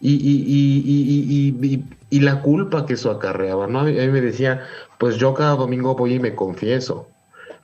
[0.00, 3.80] Y, y, y la culpa que eso acarreaba, ¿no?
[3.80, 4.62] A mí me decía,
[4.98, 7.08] pues yo cada domingo voy y me confieso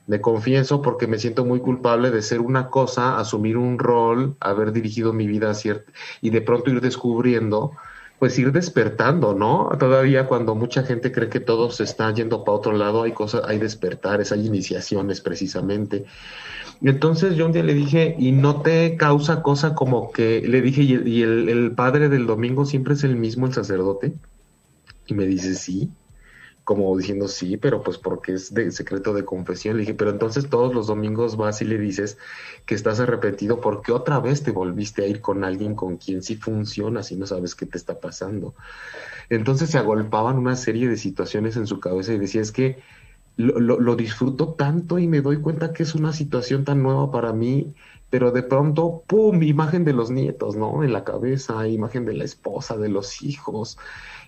[0.06, 4.72] me confieso porque me siento muy culpable de ser una cosa, asumir un rol, haber
[4.72, 5.52] dirigido mi vida
[6.20, 7.72] y de pronto ir descubriendo,
[8.18, 9.70] pues ir despertando, ¿no?
[9.78, 13.42] Todavía cuando mucha gente cree que todo se está yendo para otro lado, hay cosas,
[13.46, 16.04] hay despertares, hay iniciaciones precisamente.
[16.82, 20.82] Entonces yo un día le dije, y no te causa cosa como que, le dije,
[20.82, 24.14] y, el padre del domingo siempre es el mismo, el sacerdote.
[25.06, 25.90] Y me dice, sí
[26.64, 29.76] como diciendo sí, pero pues porque es de secreto de confesión.
[29.76, 32.18] Le dije, pero entonces todos los domingos vas y le dices
[32.64, 36.36] que estás arrepentido porque otra vez te volviste a ir con alguien con quien sí
[36.36, 38.54] funciona si no sabes qué te está pasando.
[39.28, 42.78] Entonces se agolpaban una serie de situaciones en su cabeza y decía, es que
[43.36, 47.32] lo, lo disfruto tanto y me doy cuenta que es una situación tan nueva para
[47.32, 47.74] mí
[48.14, 50.84] pero de pronto, ¡pum!, imagen de los nietos, ¿no?
[50.84, 53.76] En la cabeza, imagen de la esposa, de los hijos,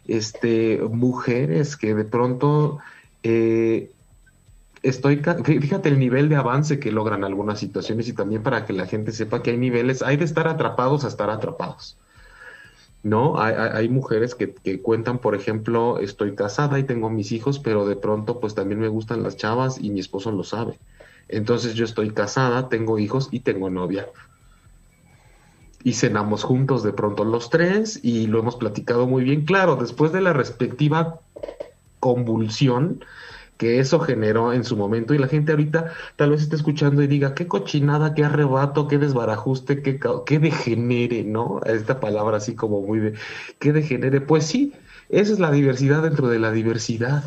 [0.09, 2.79] este, mujeres que de pronto
[3.23, 3.91] eh,
[4.83, 8.87] estoy, fíjate el nivel de avance que logran algunas situaciones y también para que la
[8.87, 11.97] gente sepa que hay niveles, hay de estar atrapados a estar atrapados.
[13.03, 13.39] ¿no?
[13.39, 17.95] Hay, mujeres que, que, cuentan, por ejemplo, estoy casada y tengo mis hijos, pero de
[17.95, 20.77] pronto pues también me gustan las chavas y mi esposo lo sabe.
[21.29, 24.09] Entonces yo estoy casada, tengo hijos y tengo novia
[25.87, 29.45] y cenamos juntos de pronto los tres y lo hemos platicado muy bien.
[29.45, 31.21] Claro, después de la respectiva
[32.01, 33.05] convulsión
[33.57, 37.07] que eso generó en su momento y la gente ahorita tal vez esté escuchando y
[37.07, 41.61] diga, qué cochinada, qué arrebato, qué desbarajuste, qué, qué degenere, ¿no?
[41.65, 43.15] Esta palabra así como muy de,
[43.61, 44.21] qué degenere.
[44.21, 44.73] Pues sí,
[45.09, 47.23] esa es la diversidad dentro de la diversidad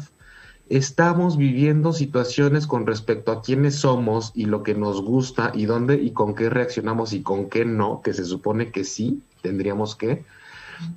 [0.69, 5.95] estamos viviendo situaciones con respecto a quiénes somos y lo que nos gusta y dónde
[5.95, 10.23] y con qué reaccionamos y con qué no, que se supone que sí, tendríamos que,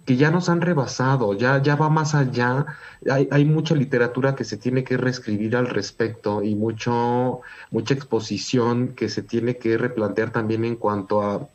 [0.05, 2.67] que ya nos han rebasado, ya, ya va más allá,
[3.11, 8.89] hay, hay mucha literatura que se tiene que reescribir al respecto y mucho, mucha exposición
[8.95, 11.49] que se tiene que replantear también en cuanto a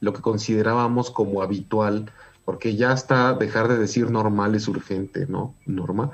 [0.00, 2.10] lo que considerábamos como habitual
[2.46, 5.56] porque ya está dejar de decir normal es urgente, ¿no?
[5.66, 6.12] Norma.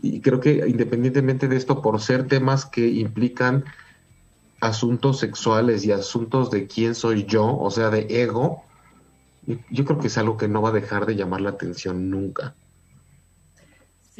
[0.00, 3.64] Y creo que independientemente de esto, por ser temas que implican
[4.60, 8.62] asuntos sexuales y asuntos de quién soy yo, o sea, de ego,
[9.70, 12.54] yo creo que es algo que no va a dejar de llamar la atención nunca.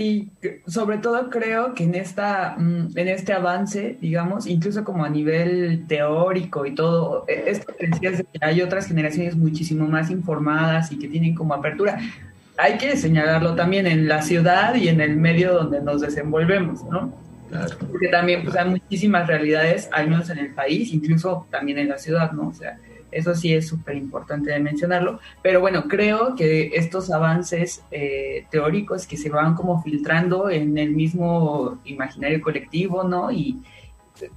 [0.03, 0.33] Sí,
[0.67, 5.85] sobre todo creo que en esta, mm, en este avance, digamos, incluso como a nivel
[5.87, 10.99] teórico y todo, e, esto que decías que hay otras generaciones muchísimo más informadas y
[10.99, 12.01] que tienen como apertura.
[12.57, 17.15] Hay que señalarlo también en la ciudad y en el medio donde nos desenvolvemos, ¿no?
[17.49, 17.77] Claro.
[17.79, 21.99] Porque también pues, hay muchísimas realidades, al menos en el país, incluso también en la
[21.99, 22.49] ciudad, ¿no?
[22.49, 22.77] O sea,
[23.13, 25.21] eso sí es súper importante de mencionarlo.
[25.43, 30.91] Pero bueno, creo que estos avances eh, teóricos que se van como filtrando en el
[30.91, 33.31] mismo imaginario colectivo, ¿no?
[33.31, 33.63] Y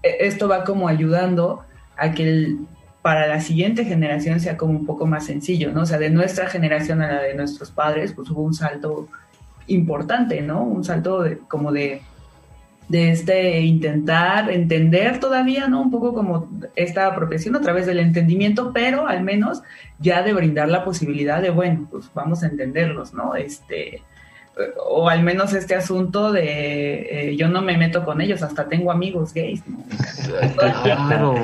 [0.03, 1.63] e, esto va como ayudando
[1.97, 2.55] a que
[3.01, 5.81] para la siguiente generación sea como un poco más sencillo, ¿no?
[5.81, 9.07] O sea, de nuestra generación a la de nuestros padres, pues hubo un salto
[9.67, 10.63] importante, ¿no?
[10.63, 12.01] Un salto como de
[12.87, 15.81] de este intentar entender todavía, ¿no?
[15.81, 19.63] Un poco como esta apropiación a través del entendimiento, pero al menos
[19.99, 23.35] ya de brindar la posibilidad de, bueno, pues vamos a entenderlos, ¿no?
[23.35, 24.03] Este,
[24.85, 28.91] o al menos este asunto de eh, yo no me meto con ellos, hasta tengo
[28.91, 29.83] amigos gays, ¿no?
[30.83, 31.35] Claro.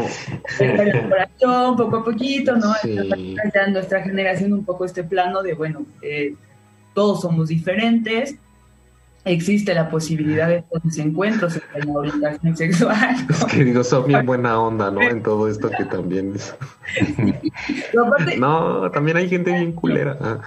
[1.75, 2.73] poco a poquito, ¿no?
[2.83, 6.35] Ya en nuestra generación un poco este plano de, bueno, eh,
[6.93, 8.35] todos somos diferentes,
[9.25, 13.15] existe la posibilidad de estos encuentros en la orientación sexual.
[13.29, 15.01] Es que digo, son bien buena onda, ¿no?
[15.01, 16.55] En todo esto que también es.
[18.39, 20.17] no, también hay gente bien culera.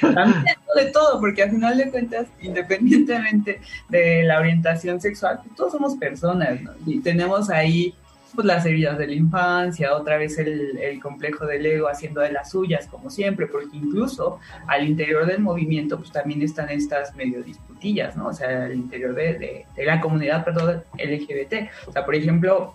[0.00, 5.72] También de todo, porque al final de cuentas, independientemente de la orientación sexual, pues, todos
[5.72, 6.72] somos personas, ¿no?
[6.86, 7.94] Y tenemos ahí
[8.34, 12.50] pues las heridas de la infancia, otra vez el, complejo del ego haciendo de las
[12.50, 18.16] suyas, como siempre, porque incluso al interior del movimiento, pues también están estas medio disputillas,
[18.16, 18.28] ¿no?
[18.28, 21.70] O sea, al interior de, la comunidad, perdón, LGBT.
[21.86, 22.74] O sea, por ejemplo,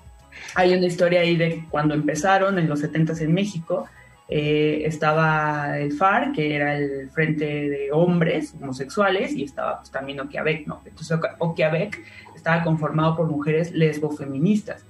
[0.56, 3.88] hay una historia ahí de cuando empezaron en los 70 en México,
[4.32, 10.20] eh, estaba el FAR, que era el Frente de Hombres Homosexuales, y estaba pues, también
[10.20, 10.82] Okiabek, ¿no?
[10.86, 11.18] Entonces
[12.36, 14.86] estaba conformado por mujeres lesbofeministas.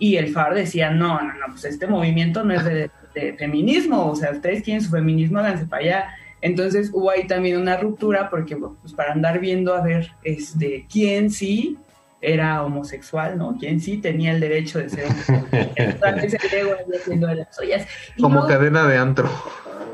[0.00, 2.90] Y el FAR decía, no, no, no, pues este movimiento no es de,
[3.38, 6.08] feminismo, o sea, ustedes quieren su feminismo, háganse para allá.
[6.40, 11.30] Entonces hubo ahí también una ruptura porque, pues para andar viendo a ver este, quién
[11.30, 11.76] sí
[12.22, 13.56] era homosexual, ¿no?
[13.58, 15.72] Quién sí tenía el derecho de ser homosexual.
[15.76, 17.86] Entonces el haciendo de las suyas.
[18.18, 19.28] Como cadena de antro.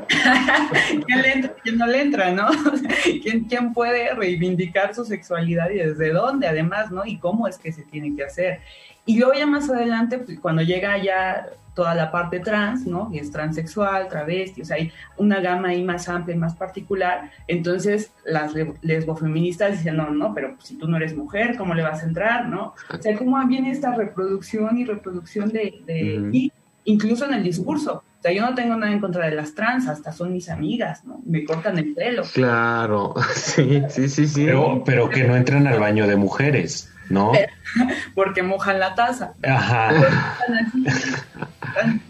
[1.07, 2.49] ¿Quién le entra, quién no le entra, no?
[3.23, 7.05] ¿Quién, ¿Quién puede reivindicar su sexualidad y desde dónde, además, ¿no?
[7.05, 8.61] Y cómo es que se tiene que hacer.
[9.05, 13.11] Y luego ya más adelante, pues, cuando llega ya toda la parte trans, ¿no?
[13.11, 17.31] Que es transexual, travesti, o sea, hay una gama ahí más amplia y más particular.
[17.47, 22.03] Entonces, las lesbofeministas dicen, no, no, pero si tú no eres mujer, ¿cómo le vas
[22.03, 22.75] a entrar, no?
[22.91, 25.83] O sea, ¿cómo viene esta reproducción y reproducción de...
[25.87, 26.51] de
[26.87, 28.03] incluso en el discurso.
[28.19, 31.05] O sea, yo no tengo nada en contra de las trans, hasta son mis amigas,
[31.05, 31.21] ¿no?
[31.25, 32.23] Me cortan el pelo.
[32.33, 34.45] Claro, sí, sí, sí, sí.
[34.47, 36.91] Pero, pero que no entren al baño de mujeres.
[37.09, 37.33] ¿no?
[38.15, 39.35] Porque mojan la taza.
[39.45, 39.91] Ajá.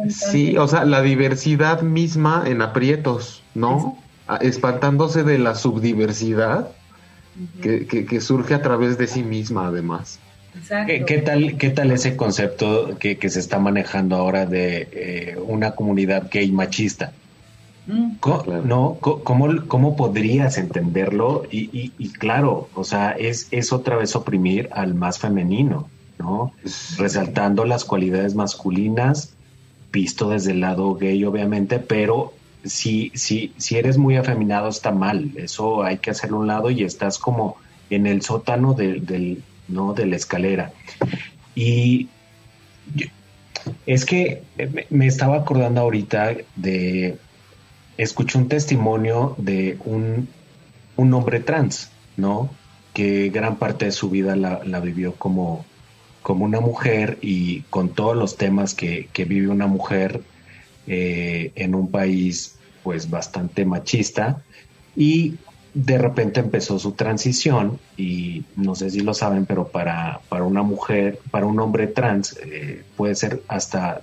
[0.08, 3.98] Sí, o sea, la diversidad misma en aprietos, ¿no?
[4.40, 6.70] Espantándose de la subdiversidad
[7.60, 10.20] que, surge a través de sí misma, además.
[10.86, 16.28] ¿Qué, tal, ¿Qué tal ese concepto que, se está manejando ahora de eh, una comunidad
[16.30, 17.12] gay machista?
[17.86, 18.16] Mm.
[18.20, 21.44] ¿Cómo, ¿cómo, podrías entenderlo?
[21.50, 25.88] Y, claro, o sea, es, es otra vez oprimir al más femenino,
[26.18, 26.52] ¿no?
[26.98, 29.34] Resaltando las cualidades masculinas,
[29.92, 32.32] visto desde el lado gay, obviamente, pero
[32.64, 36.70] si, si, si eres muy afeminado está mal, eso hay que hacerlo a un lado
[36.70, 37.56] y estás como
[37.90, 39.94] en el sótano del, ¿no?
[39.94, 40.72] de la escalera.
[41.54, 42.08] Y
[43.86, 44.42] es que
[44.90, 47.18] me estaba acordando ahorita de
[47.96, 50.28] escuché un testimonio de un,
[50.96, 52.50] hombre trans, ¿no?
[52.92, 55.64] Que gran parte de su vida la, vivió como,
[56.22, 60.22] como una mujer y con todos los temas que, vive una mujer
[60.86, 64.42] eh, en un país pues bastante machista
[64.94, 65.34] y
[65.76, 70.62] de repente empezó su transición y no sé si lo saben, pero para, para una
[70.62, 74.00] mujer, para un hombre trans eh, puede ser hasta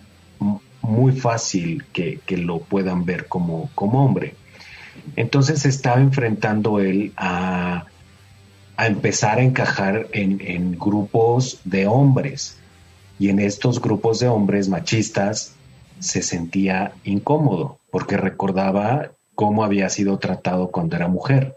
[0.84, 4.36] muy fácil que, lo puedan ver como, como hombre.
[5.16, 7.86] Entonces estaba enfrentando él a,
[8.78, 12.60] empezar a encajar en, grupos de hombres.
[13.18, 15.56] Y en estos grupos de hombres machistas
[15.98, 21.56] se sentía incómodo porque recordaba cómo había sido tratado cuando era mujer.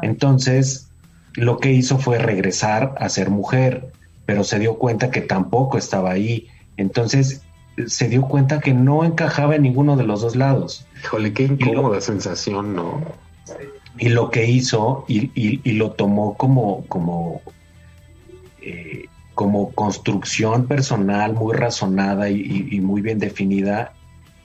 [0.00, 0.88] Entonces,
[1.34, 3.92] lo que hizo fue regresar a ser mujer,
[4.26, 6.48] pero se dio cuenta que tampoco estaba ahí.
[6.76, 7.42] Entonces,
[7.86, 10.86] se dio cuenta que no encajaba en ninguno de los dos lados.
[11.02, 13.00] Híjole, qué incómoda sensación, ¿no?
[13.98, 17.42] Y lo que hizo, y, lo tomó como, como,
[18.60, 23.92] eh, como construcción personal muy razonada y, muy bien definida,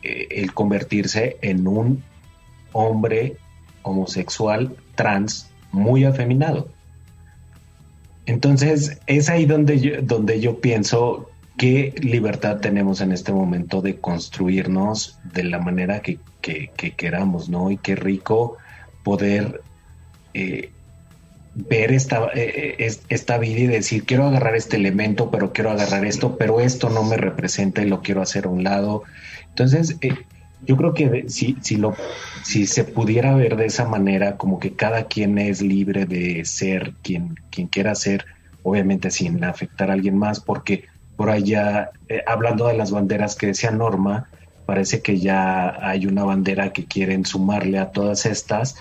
[0.04, 2.04] eh, el convertirse en un
[2.74, 3.38] hombre
[3.84, 6.68] homosexual trans muy afeminado.
[8.26, 14.00] Entonces, es ahí donde yo, donde yo pienso qué libertad tenemos en este momento de
[14.00, 16.20] construirnos de la manera que,
[16.96, 17.72] queramos, ¿no?
[17.72, 18.58] Y qué rico
[19.04, 19.62] poder
[20.34, 20.72] eh,
[21.56, 26.06] ver esta, eh, eh, esta vida y decir, quiero agarrar este elemento, pero quiero agarrar
[26.06, 29.04] esto, pero esto no me representa y lo quiero hacer a un lado.
[29.50, 29.98] Entonces,
[30.66, 31.96] yo creo que si, si, lo,
[32.44, 36.94] si se pudiera ver de esa manera, como que cada quien es libre de ser
[37.04, 38.26] quien, quien quiera ser,
[38.64, 43.48] obviamente sin afectar a alguien más, porque por allá, eh, hablando de las banderas que
[43.48, 44.30] decía Norma,
[44.66, 48.76] parece que ya hay una bandera que quieren sumarle a todas estas,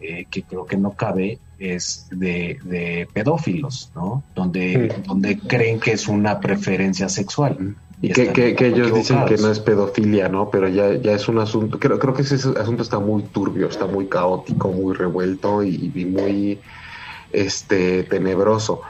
[0.00, 4.24] eh, que creo que no cabe, es de, pedófilos, ¿no?
[4.34, 7.76] Donde, donde creen que es una preferencia sexual.
[8.02, 10.48] Y, que, ellos dicen que no es pedofilia, ¿no?
[10.48, 13.86] Pero ya, ya es un asunto, creo, creo que ese asunto está muy turbio, está
[13.86, 16.58] muy caótico, muy revuelto y, y muy
[17.32, 18.80] este tenebroso.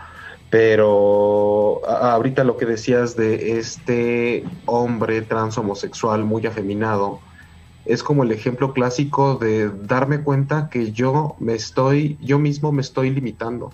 [0.50, 7.20] Pero ahorita lo que decías de este hombre trans homosexual muy afeminado,
[7.84, 12.82] es como el ejemplo clásico de darme cuenta que yo me estoy, yo mismo me
[12.82, 13.72] estoy limitando,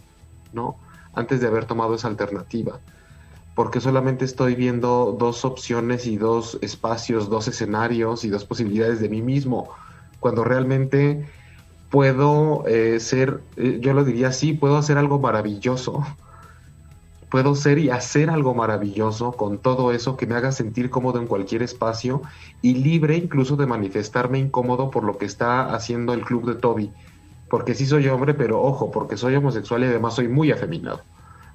[0.53, 0.77] ¿no?
[1.15, 2.79] Antes de haber tomado esa alternativa.
[3.57, 9.09] Porque solamente estoy viendo dos opciones y dos espacios, dos escenarios y dos posibilidades de
[9.09, 9.71] mí mismo.
[10.21, 11.27] Cuando realmente
[11.91, 16.07] puedo eh, ser, eh, yo lo diría así, puedo hacer algo maravilloso
[17.31, 21.27] puedo ser y hacer algo maravilloso con todo eso que me haga sentir cómodo en
[21.27, 22.23] cualquier espacio
[22.63, 26.93] y libre incluso de manifestarme incómodo por lo que está haciendo el club de Toby.
[27.49, 31.03] Porque sí soy hombre, pero ojo, porque soy homosexual y además soy muy afeminado.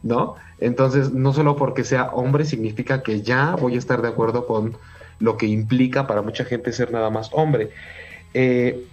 [0.03, 0.35] ¿No?
[0.61, 4.77] Entonces, no solo porque sea hombre significa que ya voy a estar de acuerdo con
[5.19, 7.71] lo que implica para mucha gente ser nada más hombre.
[8.33, 8.85] Eh,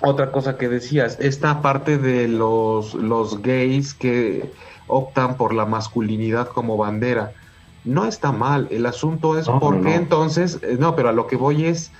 [0.00, 4.50] otra cosa que decías, esta parte de los, los gays que
[4.88, 7.32] optan por la masculinidad como bandera.
[7.84, 11.36] No está mal, el asunto es por qué entonces, eh, no, pero a lo que
[11.36, 11.90] voy es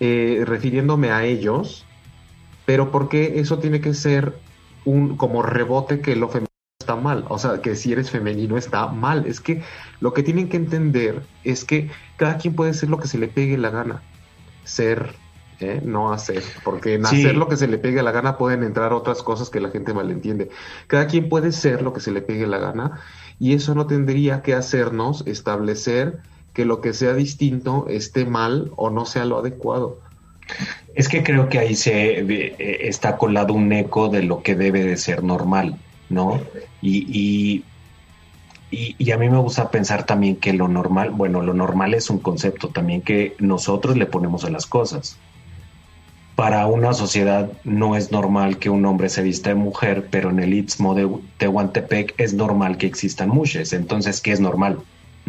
[0.00, 1.84] eh, refiriéndome a ellos,
[2.66, 4.38] pero por qué eso tiene que ser
[4.84, 6.47] un como rebote que lo femenino
[6.88, 9.62] está mal, o sea, que si eres femenino está mal, es que
[10.00, 13.28] lo que tienen que entender es que cada quien puede ser lo que se le
[13.28, 14.00] pegue la gana,
[14.64, 15.14] ser
[15.60, 15.82] ¿eh?
[15.84, 19.22] no hacer, porque en hacer lo que se le pegue la gana pueden entrar otras
[19.22, 20.48] cosas que la gente malentiende.
[20.86, 23.00] Cada quien puede ser lo que se le pegue la gana
[23.38, 26.20] y eso no tendría que hacernos establecer
[26.54, 30.00] que lo que sea distinto esté mal o no sea lo adecuado.
[30.94, 34.82] Es que creo que ahí se eh, está colado un eco de lo que debe
[34.84, 35.78] de ser normal,
[36.10, 36.40] ¿no?
[36.82, 37.64] y,
[38.70, 42.18] y, a mí me gusta pensar también que lo normal, bueno, lo normal es un
[42.18, 45.18] concepto también que nosotros le ponemos a las cosas
[46.38, 50.38] para una sociedad no es normal que un hombre se vista de mujer, pero en
[50.38, 53.72] el Istmo de Tehuantepec es normal que existan mushes.
[53.72, 54.78] Entonces, ¿qué es normal?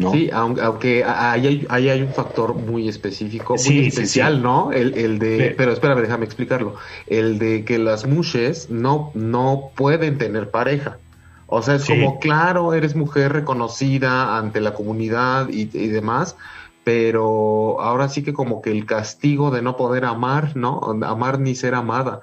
[0.00, 0.12] ¿No?
[0.12, 4.72] Sí, aunque ahí hay, un factor muy específico, muy especial, ¿no?
[4.72, 6.76] El, de, pero espérame, déjame explicarlo.
[7.06, 10.98] El de que las mushes no, no pueden tener pareja.
[11.46, 16.36] O sea, es como, claro, eres mujer reconocida ante la comunidad y, y demás,
[16.84, 20.80] pero ahora sí que como que el castigo de no poder amar, ¿no?
[21.04, 22.22] Amar ni ser amada.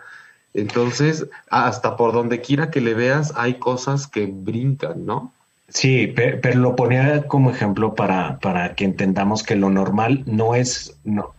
[0.54, 5.32] Entonces, hasta por donde quiera que le veas, hay cosas que brincan, ¿no?
[5.70, 10.98] Sí, pero, lo ponía como ejemplo para, para, que entendamos que lo normal no es,
[11.04, 11.34] no,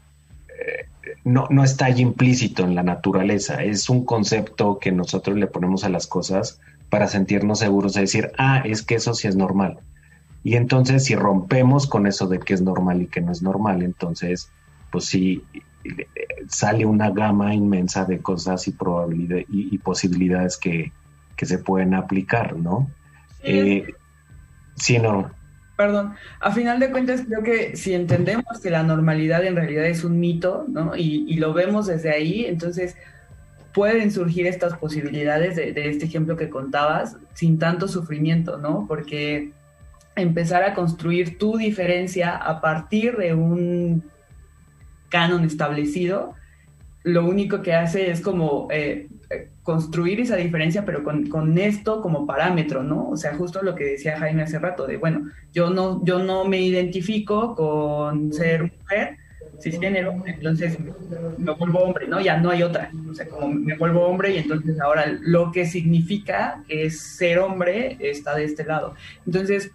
[0.48, 0.86] eh,
[1.24, 5.84] no, no está ahí implícito en la naturaleza, es un concepto que nosotros le ponemos
[5.84, 6.60] a las cosas
[6.90, 9.78] para sentirnos seguros de decir, ah, es que eso sí es normal.
[10.44, 13.82] Y entonces si rompemos con eso de que es normal y que no es normal,
[13.82, 14.50] entonces
[14.90, 15.42] pues sí
[16.48, 20.92] sale una gama inmensa de cosas y probabilidades y, posibilidades que,
[21.36, 22.90] se pueden aplicar, ¿no?
[23.42, 23.94] Sí, eh,
[25.00, 25.30] no.
[25.76, 30.02] Perdón, a final de cuentas creo que si entendemos que la normalidad en realidad es
[30.02, 30.96] un mito, ¿no?
[30.96, 32.96] Y, lo vemos desde ahí, entonces
[33.72, 38.86] pueden surgir estas posibilidades de, de, este ejemplo que contabas sin tanto sufrimiento, ¿no?
[38.88, 39.52] Porque
[40.16, 44.02] empezar a construir tu diferencia a partir de un
[45.08, 46.34] canon establecido,
[47.04, 49.08] lo único que hace es como eh,
[49.62, 53.10] construir esa diferencia, pero con, esto como parámetro, ¿no?
[53.10, 56.44] O sea, justo lo que decía Jaime hace rato, de, bueno, yo no, yo no
[56.44, 59.16] me identifico con ser mujer,
[59.60, 60.78] cisgénero, entonces
[61.36, 62.20] me vuelvo hombre, ¿no?
[62.20, 65.66] Ya no hay otra, o sea, como me vuelvo hombre y entonces ahora lo que
[65.66, 68.94] significa es ser hombre está de este lado.
[69.26, 69.72] Entonces,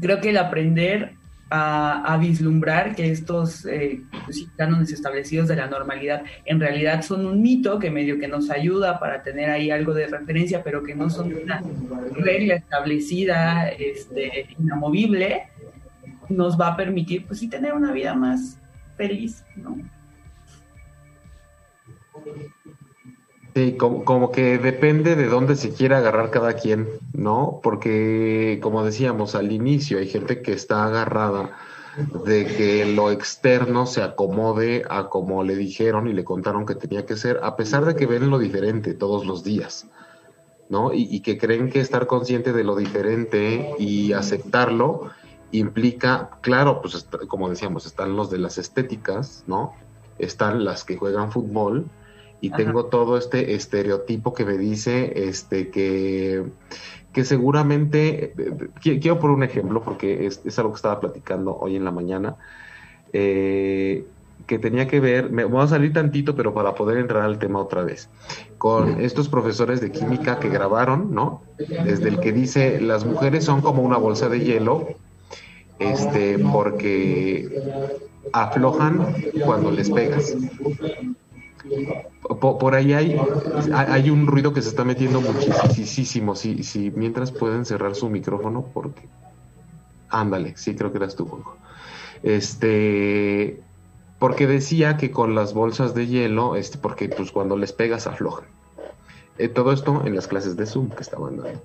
[0.00, 1.14] creo que el aprender
[1.54, 7.42] a, vislumbrar que estos eh, pues cánones establecidos de la normalidad en realidad son un
[7.42, 11.10] mito que medio que nos ayuda para tener ahí algo de referencia, pero que no
[11.10, 11.62] son una
[12.12, 15.48] regla establecida, este, inamovible,
[16.30, 18.58] nos va a permitir, pues sí, tener una vida más
[18.96, 19.76] feliz, ¿no?
[23.54, 27.60] Sí, como, que depende de dónde se quiera agarrar cada quien, ¿no?
[27.62, 31.54] Porque, como decíamos al inicio, hay gente que está agarrada
[32.24, 37.04] de que lo externo se acomode a como le dijeron y le contaron que tenía
[37.04, 39.86] que ser, a pesar de que ven lo diferente todos los días,
[40.70, 40.94] ¿no?
[40.94, 45.10] Y, y que creen que estar consciente de lo diferente y aceptarlo
[45.50, 49.74] implica, claro, pues como decíamos, están los de las estéticas, ¿no?
[50.18, 51.90] Están las que juegan fútbol,
[52.42, 56.44] y tengo todo este estereotipo que me dice este que,
[57.12, 58.34] que seguramente,
[58.82, 62.34] quiero poner un ejemplo porque es, algo que estaba platicando hoy en la mañana,
[63.12, 64.04] eh,
[64.48, 67.60] que tenía que ver, me voy a salir tantito, pero para poder entrar al tema
[67.60, 68.08] otra vez,
[68.58, 71.42] con estos profesores de química que grabaron, ¿no?
[71.58, 74.88] Desde el que dice, las mujeres son como una bolsa de hielo,
[75.78, 77.62] este, porque
[78.32, 79.14] aflojan
[79.44, 80.34] cuando les pegas.
[82.40, 86.34] Por, ahí hay, un ruido que se está metiendo muchísimo.
[86.34, 89.08] Si, si mientras pueden cerrar su micrófono, porque.
[90.08, 91.56] Ándale, sí, creo que eras tú, Juanjo.
[92.22, 93.60] Este.
[94.18, 98.46] Porque decía que con las bolsas de hielo, este, porque pues cuando les pegas aflojan.
[99.38, 101.62] Eh, todo esto en las clases de Zoom que estaban dando.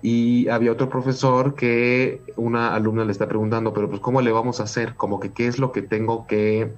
[0.00, 4.60] Y había otro profesor que una alumna le está preguntando, pero pues ¿cómo le vamos
[4.60, 4.96] a hacer?
[4.96, 6.72] Como que qué es lo que tengo que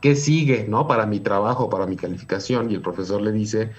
[0.00, 0.86] ¿qué sigue, no?
[0.86, 2.70] Para mi trabajo, para mi calificación.
[2.70, 3.70] Y el profesor le dice,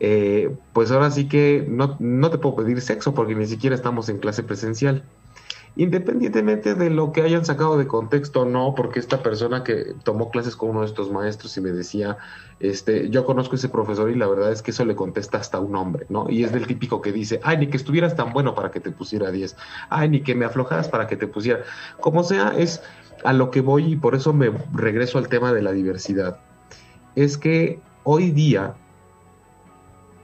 [0.00, 4.08] eh, pues ahora sí que no, no te puedo pedir sexo porque ni siquiera estamos
[4.08, 5.04] en clase presencial.
[5.76, 10.30] Independientemente de lo que hayan sacado de contexto o no, porque esta persona que tomó
[10.30, 12.16] clases con uno de estos maestros y me decía,
[12.60, 15.58] este, yo conozco a ese profesor y la verdad es que eso le contesta hasta
[15.58, 16.26] un hombre, ¿no?
[16.30, 18.92] Y es del típico que dice, ay, ni que estuvieras tan bueno para que te
[18.92, 19.56] pusiera 10,
[19.90, 21.64] ay, ni que me aflojaras para que te pusiera.
[21.98, 22.80] Como sea, es
[23.24, 26.38] a lo que voy y por eso me regreso al tema de la diversidad.
[27.16, 28.74] Es que hoy día,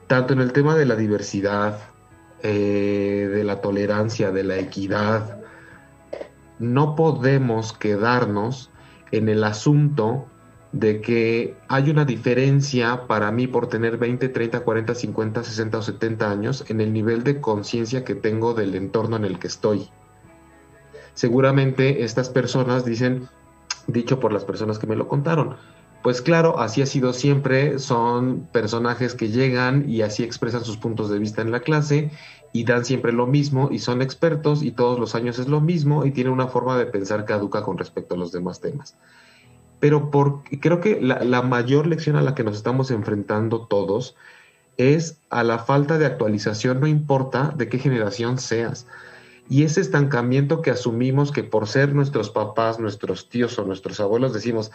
[0.06, 1.78] tanto en el tema de la diversidad,
[2.42, 5.40] eh, de la tolerancia, de la equidad,
[6.58, 8.70] no podemos quedarnos
[9.12, 10.26] en el asunto
[10.72, 15.82] de que hay una diferencia para mí por tener 20, 30, 40, 50, 60 o
[15.82, 19.88] 70 años en el nivel de conciencia que tengo del entorno en el que estoy
[21.20, 23.28] seguramente estas personas dicen,
[23.86, 25.56] dicho por las personas que me lo contaron,
[26.02, 31.10] pues claro, así ha sido siempre, son personajes que llegan y así expresan sus puntos
[31.10, 32.10] de vista en la clase
[32.54, 36.06] y dan siempre lo mismo y son expertos y todos los años es lo mismo
[36.06, 38.96] y tienen una forma de pensar caduca con respecto a los demás temas.
[39.78, 44.16] Pero por, creo que la, la mayor lección a la que nos estamos enfrentando todos
[44.78, 48.86] es a la falta de actualización, no importa de qué generación seas.
[49.50, 54.32] Y ese estancamiento que asumimos que por ser nuestros papás, nuestros tíos o nuestros abuelos
[54.32, 54.70] decimos,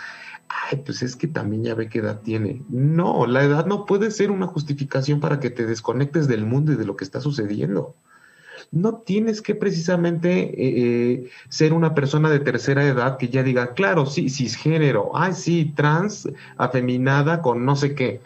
[0.49, 2.61] ay, pues es que también ya ve qué edad tiene.
[2.67, 6.76] No, la edad no puede ser una justificación para que te desconectes del mundo y
[6.76, 7.95] de lo que está sucediendo.
[8.69, 13.76] No tienes que precisamente eh, eh, ser una persona de tercera edad que ya diga,
[13.76, 18.19] claro, sí, cisgénero, ay, sí, trans, afeminada con no sé qué,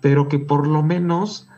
[0.00, 1.50] pero que por lo menos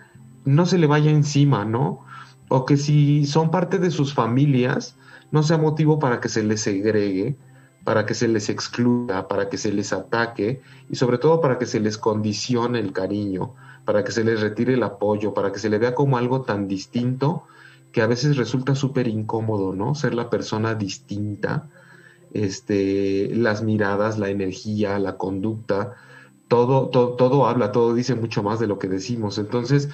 [0.45, 2.08] no se le vaya encima, ¿no?
[2.49, 4.97] O que si son parte de sus familias,
[5.31, 7.37] no sea motivo para que se les segregue,
[7.85, 11.67] para que se les excluya, para que se les ataque y sobre todo para que
[11.67, 15.71] se les condicione el cariño, para que se les retire el apoyo, para que se
[15.71, 17.45] le vea como algo tan distinto
[17.93, 19.95] que a veces resulta súper incómodo, ¿no?
[19.95, 21.69] Ser la persona distinta,
[22.35, 25.95] este, las miradas, la energía, la conducta,
[26.49, 29.39] todo, todo, todo habla, todo dice mucho más de lo que decimos.
[29.39, 29.89] Entonces,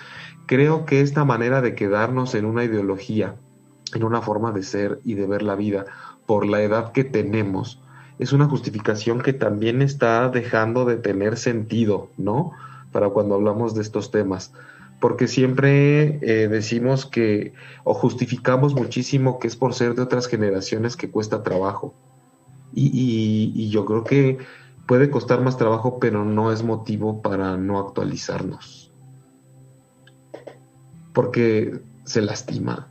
[0.46, 3.36] Creo que esta manera de quedarnos en una ideología,
[3.94, 5.86] en una forma de ser y de ver la vida
[6.26, 7.80] por la edad que tenemos,
[8.18, 12.52] es una justificación que también está dejando de tener sentido, ¿no?
[12.92, 14.52] Para cuando hablamos de estos temas.
[15.00, 20.96] Porque siempre eh, decimos que, o justificamos muchísimo que es por ser de otras generaciones
[20.96, 21.94] que cuesta trabajo.
[22.74, 24.38] y yo creo que
[24.86, 28.83] puede costar más trabajo, pero no es motivo para no actualizarnos
[31.14, 31.72] porque
[32.04, 32.88] se lastima.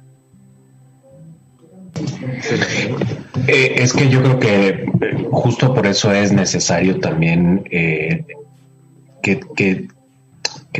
[3.47, 8.25] Eh, es que yo creo que eh, justo por eso es necesario también eh,
[9.21, 9.87] que, que,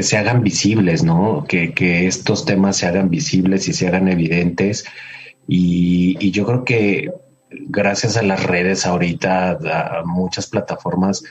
[0.01, 1.45] se hagan visibles, ¿no?
[1.47, 4.85] Que, estos temas se hagan visibles y se hagan evidentes.
[5.47, 7.11] Y, y, yo creo que
[7.51, 11.23] gracias a las redes ahorita, a muchas plataformas,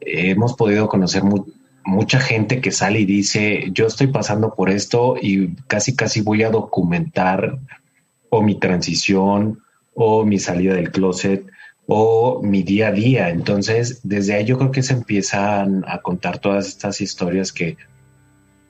[0.00, 1.42] hemos podido conocer muy,
[1.86, 6.42] mucha gente que sale y dice, yo estoy pasando por esto y casi, casi voy
[6.42, 7.58] a documentar
[8.28, 9.60] o mi transición
[9.94, 11.46] o mi salida del closet
[11.86, 13.30] o mi día a día.
[13.30, 17.76] Entonces, desde ahí yo creo que se empiezan a contar todas estas historias que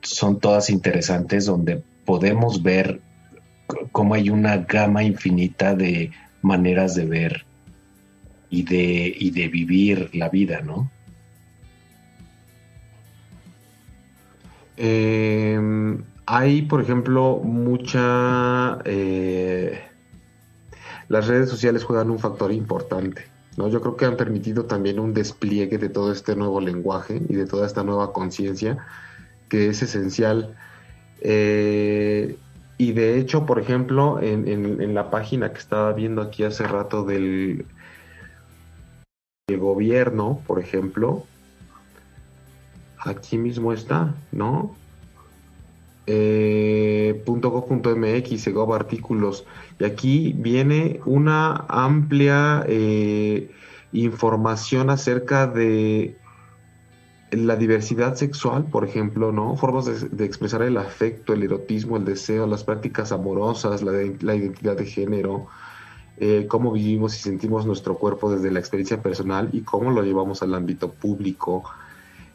[0.02, 3.00] son todas interesantes, donde podemos ver
[3.92, 6.12] cómo hay una gama infinita de
[6.42, 7.46] maneras de ver
[8.50, 10.90] y de, y de vivir la vida, ¿no?
[14.76, 15.58] Eh,
[16.26, 18.78] hay, por ejemplo, mucha...
[18.84, 19.80] Eh,
[21.08, 23.26] las redes sociales juegan un factor importante.
[23.56, 23.68] ¿no?
[23.68, 27.46] Yo creo que han permitido también un despliegue de todo este nuevo lenguaje y de
[27.46, 28.78] toda esta nueva conciencia
[29.48, 30.56] que es esencial.
[31.20, 32.36] Eh,
[32.78, 37.64] y de hecho, por ejemplo, en, la página que estaba viendo aquí hace rato del,
[39.48, 41.24] del gobierno, por ejemplo,
[43.06, 44.74] aquí mismo está, ¿no?
[46.08, 49.44] Eh, .gov.mx, artículos,
[49.80, 53.50] y aquí viene una amplia eh,
[53.92, 56.16] información acerca de
[57.32, 59.56] la diversidad sexual, por ejemplo, ¿no?
[59.56, 64.86] Formas de, expresar el afecto, el erotismo, el deseo, las prácticas amorosas, la, identidad de
[64.86, 65.48] género,
[66.18, 70.42] eh, cómo vivimos y sentimos nuestro cuerpo desde la experiencia personal y cómo lo llevamos
[70.42, 71.64] al ámbito público.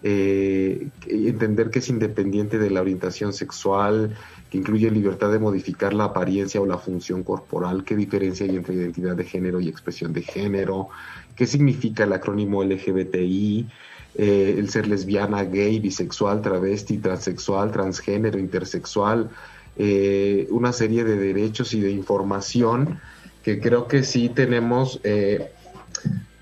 [0.04, 4.16] Eh, entender que es independiente de la orientación sexual,
[4.50, 8.74] que incluye libertad de modificar la apariencia o la función corporal, qué diferencia hay entre
[8.74, 10.90] identidad de género y expresión de género,
[11.36, 13.68] qué significa el acrónimo LGBTI,
[14.16, 19.30] eh, el ser lesbiana, gay, bisexual, travesti, transexual, transgénero, intersexual,
[19.78, 23.00] eh, una serie de derechos y de información
[23.44, 25.00] que creo que sí tenemos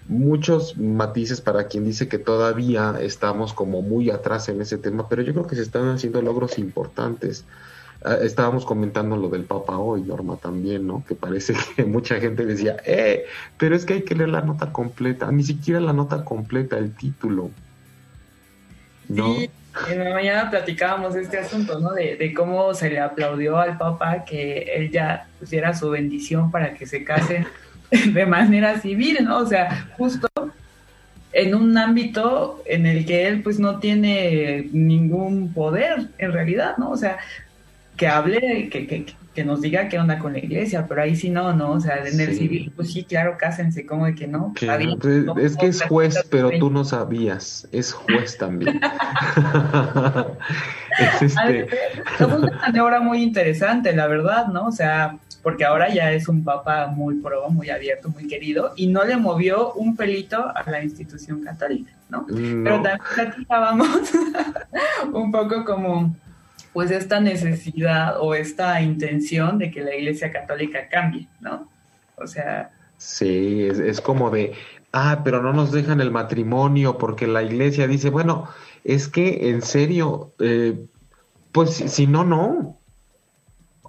[0.10, 5.22] muchos matices para quien dice que todavía estamos como muy atrás en ese tema, pero
[5.22, 7.46] yo creo que se están haciendo logros importantes.
[8.04, 11.04] Ah, estábamos comentando lo del Papa hoy, Norma, también, ¿no?
[11.08, 13.26] Que parece que mucha gente decía, eh,
[13.58, 16.94] pero es que hay que leer la nota completa, ni siquiera la nota completa, el
[16.96, 17.52] título.
[19.10, 19.36] ¿no?
[19.36, 19.50] Sí,
[19.90, 21.92] en la mañana platicábamos este asunto, ¿no?
[21.92, 26.88] De, cómo se le aplaudió al Papa que él ya pusiera su bendición para que
[26.88, 27.46] se casen
[28.14, 29.40] de manera civil, ¿no?
[29.40, 30.28] O sea, justo
[31.32, 36.92] en un ámbito en el que él pues no tiene ningún poder en realidad, ¿no?
[36.92, 37.18] O sea,
[37.96, 39.06] que hable, que, que,
[39.40, 41.72] que nos diga qué onda con la iglesia, pero ahí sí no, ¿no?
[41.72, 44.54] O sea, en el civil, pues sí, claro, cásense, como de que no.
[45.40, 48.82] es que es juez, pero tú no sabías, es juez también.
[51.00, 51.68] es este...
[52.20, 54.68] Es una maniobra muy interesante, la verdad, ¿no?
[54.68, 58.88] O sea, porque ahora ya es un papa muy pro, muy abierto, muy querido, y
[58.88, 62.26] no le movió un pelito a la institución católica, ¿no?
[62.28, 62.64] no.
[62.64, 64.12] Pero también platicábamos
[65.14, 66.16] un poco como
[66.74, 71.68] pues esta necesidad o esta intención de que la Iglesia Católica cambie, ¿no?
[72.16, 72.72] O sea...
[72.98, 74.54] Sí, es, como de,
[74.92, 78.50] ah, pero no nos dejan el matrimonio porque la Iglesia dice, bueno,
[78.84, 80.86] es que en serio, eh,
[81.52, 82.76] pues si no, no.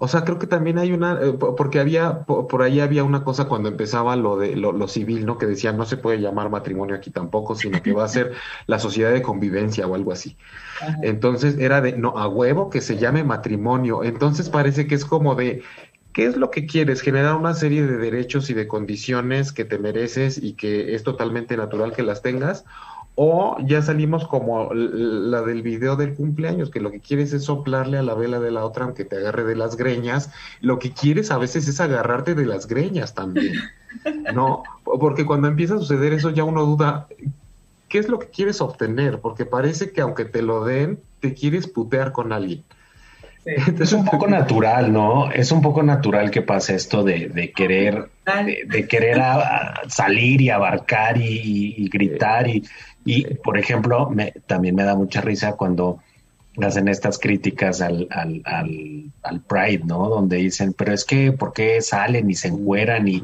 [0.03, 3.45] O sea, creo que también hay una, eh, porque había, por, ahí había una cosa
[3.45, 5.37] cuando empezaba lo de lo, civil, ¿no?
[5.37, 8.33] Que decía, no se puede llamar matrimonio aquí tampoco, sino que va a ser
[8.65, 10.37] la sociedad de convivencia o algo así.
[11.03, 14.03] Entonces era de, no, a huevo que se llame matrimonio.
[14.03, 15.61] Entonces parece que es como de,
[16.13, 17.01] ¿qué es lo que quieres?
[17.01, 21.55] Generar una serie de derechos y de condiciones que te mereces y que es totalmente
[21.57, 22.65] natural que las tengas
[23.15, 27.97] o ya salimos como la del video del cumpleaños, que lo que quieres es soplarle
[27.97, 30.31] a la vela de la otra aunque te agarre de las greñas.
[30.61, 33.55] Lo que quieres a veces es agarrarte de las greñas también.
[34.33, 34.63] ¿No?
[34.83, 37.07] Porque cuando empieza a suceder eso ya uno duda,
[37.89, 39.19] ¿qué es lo que quieres obtener?
[39.19, 42.63] Porque parece que aunque te lo den, te quieres putear con alguien.
[43.43, 45.31] Es un poco natural, ¿no?
[45.31, 48.07] Es un poco natural que pase esto de, querer,
[48.67, 49.19] de, querer
[49.87, 52.63] salir y abarcar y gritar y
[53.05, 55.99] y, por ejemplo, me, también me da mucha risa cuando
[56.61, 58.41] hacen estas críticas al, al,
[59.23, 60.09] al, Pride, ¿no?
[60.09, 63.23] Donde dicen, pero es que, ¿por qué salen y se encueran y,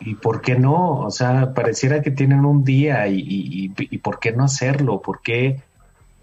[0.00, 1.00] y por qué no?
[1.00, 5.00] O sea, pareciera que tienen un día y, y, y ¿por qué no hacerlo?
[5.00, 5.60] ¿Por qué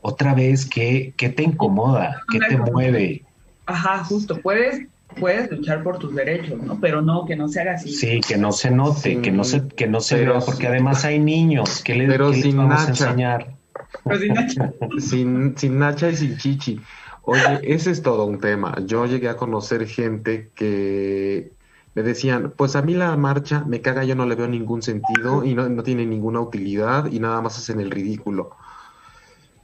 [0.02, 2.22] otra vez qué, qué te incomoda?
[2.32, 3.24] ¿Qué te mueve?
[3.66, 4.88] Ajá, justo, puedes
[5.18, 6.80] puedes luchar por tus derechos, ¿no?
[6.80, 7.92] Pero no, que no se haga así.
[7.92, 11.20] Sí, que no se note, que no se, que no se vea, porque además hay
[11.20, 13.56] niños, que le pero sin vamos a enseñar?
[14.04, 14.74] Pero sin Nacha.
[15.00, 16.82] sin, sin Nacha y sin Chichi.
[17.24, 18.76] Oye, ese es todo un tema.
[18.86, 21.54] Yo llegué a conocer gente que
[21.94, 25.44] me decían, pues a mí la marcha me caga, yo no le veo ningún sentido
[25.44, 28.52] y no, no tiene ninguna utilidad y nada más hacen el ridículo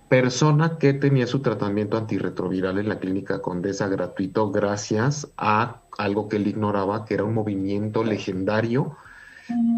[0.08, 6.38] persona que tenía su tratamiento antirretroviral en la clínica Condesa gratuito gracias a algo que
[6.38, 8.96] él ignoraba, que era un movimiento legendario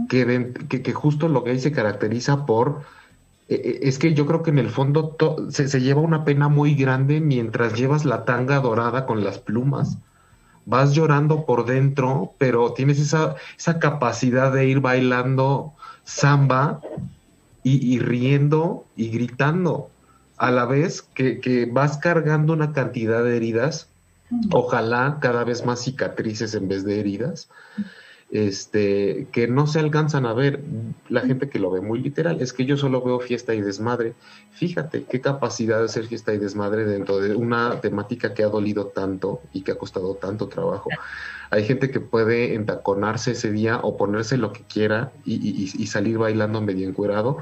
[0.10, 2.82] que, que, justo lo que ahí se caracteriza por...
[3.50, 5.16] E, e, es que yo creo que en el fondo
[5.50, 9.98] se, se, lleva una pena muy grande mientras llevas la tanga dorada con las plumas.
[10.66, 15.74] Vas llorando por dentro, pero tienes esa, esa capacidad de ir bailando
[16.04, 16.82] samba
[17.64, 19.90] y, y riendo y gritando
[20.38, 23.90] a la vez que, vas cargando una cantidad de heridas,
[24.52, 27.50] ojalá cada vez más cicatrices en vez de heridas,
[28.30, 30.62] este, que no se alcanzan a ver.
[31.10, 34.14] La gente que lo ve muy literal es que yo solo veo fiesta y desmadre.
[34.52, 38.88] Fíjate qué capacidad de ser fiesta y desmadre dentro de una temática que ha dolido
[38.88, 40.90] tanto y que ha costado tanto trabajo.
[41.50, 46.60] Hay gente que puede entaconarse ese día o ponerse lo que quiera y, salir bailando
[46.60, 47.38] medio encuerado,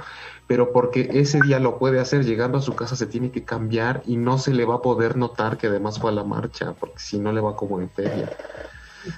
[0.46, 4.04] pero porque ese día lo puede hacer, llegando a su casa se tiene que cambiar
[4.06, 7.00] y no se le va a poder notar que además fue a la marcha, porque
[7.00, 8.30] si no le va como en feria.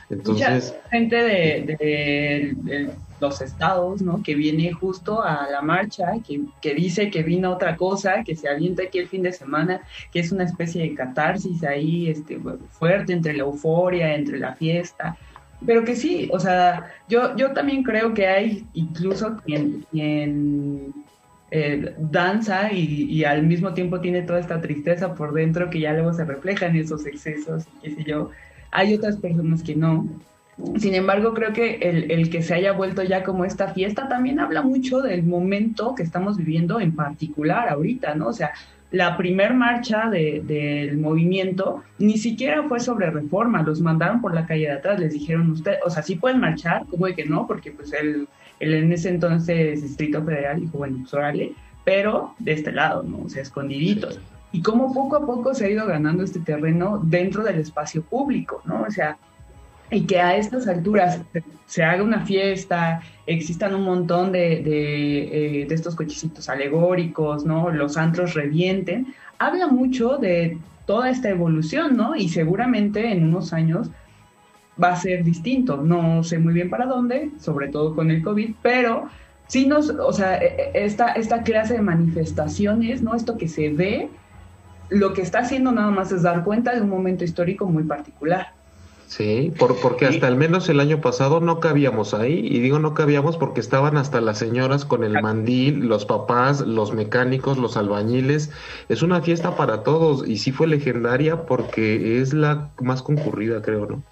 [0.09, 0.75] Entonces...
[0.89, 4.21] gente de, los estados, ¿no?
[4.21, 8.47] Que viene justo a la marcha, que, que dice que vino otra cosa, que se
[8.47, 9.81] avienta aquí el fin de semana,
[10.11, 15.17] que es una especie de catarsis ahí este, fuerte entre la euforia, entre la fiesta
[15.65, 20.93] pero que sí, o sea, yo, yo también creo que hay incluso quien, quien
[21.49, 26.13] eh, danza y, al mismo tiempo tiene toda esta tristeza por dentro que ya luego
[26.13, 28.29] se refleja en esos excesos y qué sé yo.
[28.71, 30.07] Hay otras personas que no.
[30.77, 34.39] Sin embargo, creo que el, el, que se haya vuelto ya como esta fiesta también
[34.39, 38.27] habla mucho del momento que estamos viviendo en particular ahorita, ¿no?
[38.29, 38.53] O sea,
[38.91, 44.67] la primer marcha del movimiento ni siquiera fue sobre reforma, los mandaron por la calle
[44.67, 47.71] de atrás, les dijeron usted, o sea, sí pueden marchar, como de que no, porque
[47.71, 48.27] pues el,
[48.59, 51.51] el en ese entonces Distrito Federal dijo, bueno, pues órale,
[51.83, 53.23] pero de este lado, ¿no?
[53.25, 54.19] O sea, escondiditos.
[54.51, 58.61] Y como poco a poco se ha ido ganando este terreno dentro del espacio público,
[58.65, 58.83] ¿no?
[58.83, 59.17] O sea,
[59.89, 61.21] y que a estas alturas
[61.65, 67.69] se haga una fiesta, existan un montón de, de, eh, estos cochecitos alegóricos, ¿no?
[67.69, 72.15] Los antros revienten, habla mucho de toda esta evolución, ¿no?
[72.15, 73.89] Y seguramente en unos años
[74.81, 75.77] va a ser distinto.
[75.77, 79.09] No sé muy bien para dónde, sobre todo con el COVID, pero
[79.47, 83.15] sí nos, o sea, e, e, esta, esta clase de manifestaciones, ¿no?
[83.15, 84.09] Esto que se ve,
[84.89, 88.53] lo que está haciendo nada más es dar cuenta de un momento histórico muy particular.
[89.07, 92.93] Sí, por, porque hasta al menos el año pasado no cabíamos ahí, y digo no
[92.93, 98.51] cabíamos porque estaban hasta las señoras con el mandil, los papás, los mecánicos, los albañiles.
[98.89, 103.85] Es una fiesta para todos y sí fue legendaria porque es la más concurrida, creo,
[103.85, 104.03] ¿no?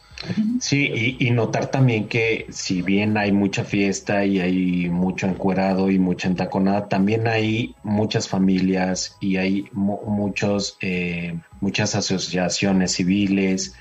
[0.59, 5.99] Sí, y, notar también que si bien hay mucha fiesta y hay mucho encuerado y
[5.99, 13.75] mucha entaconada, también hay muchas familias y hay muchos, eh, muchas asociaciones civiles,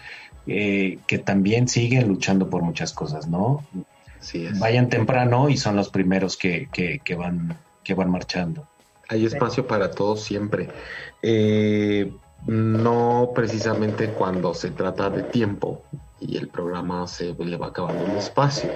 [0.46, 3.64] eh, que también siguen luchando por muchas cosas, ¿no?
[4.58, 8.66] Vayan temprano y son los primeros que, que, van, que van marchando.
[9.08, 10.68] Hay espacio para todos siempre.
[11.22, 12.10] Eh,
[12.46, 15.82] no precisamente cuando se trata de tiempo
[16.26, 18.70] y el programa se le va acabando un espacio.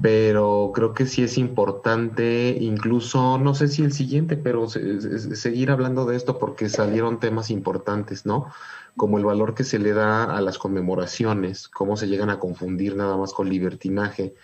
[0.00, 6.04] Pero creo que sí es importante, incluso, no sé si el siguiente, pero seguir hablando
[6.04, 8.48] de esto porque salieron temas importantes, ¿no?
[8.96, 12.96] como el valor que se le da a las conmemoraciones, cómo se llegan a confundir
[12.96, 14.34] nada más con libertinaje,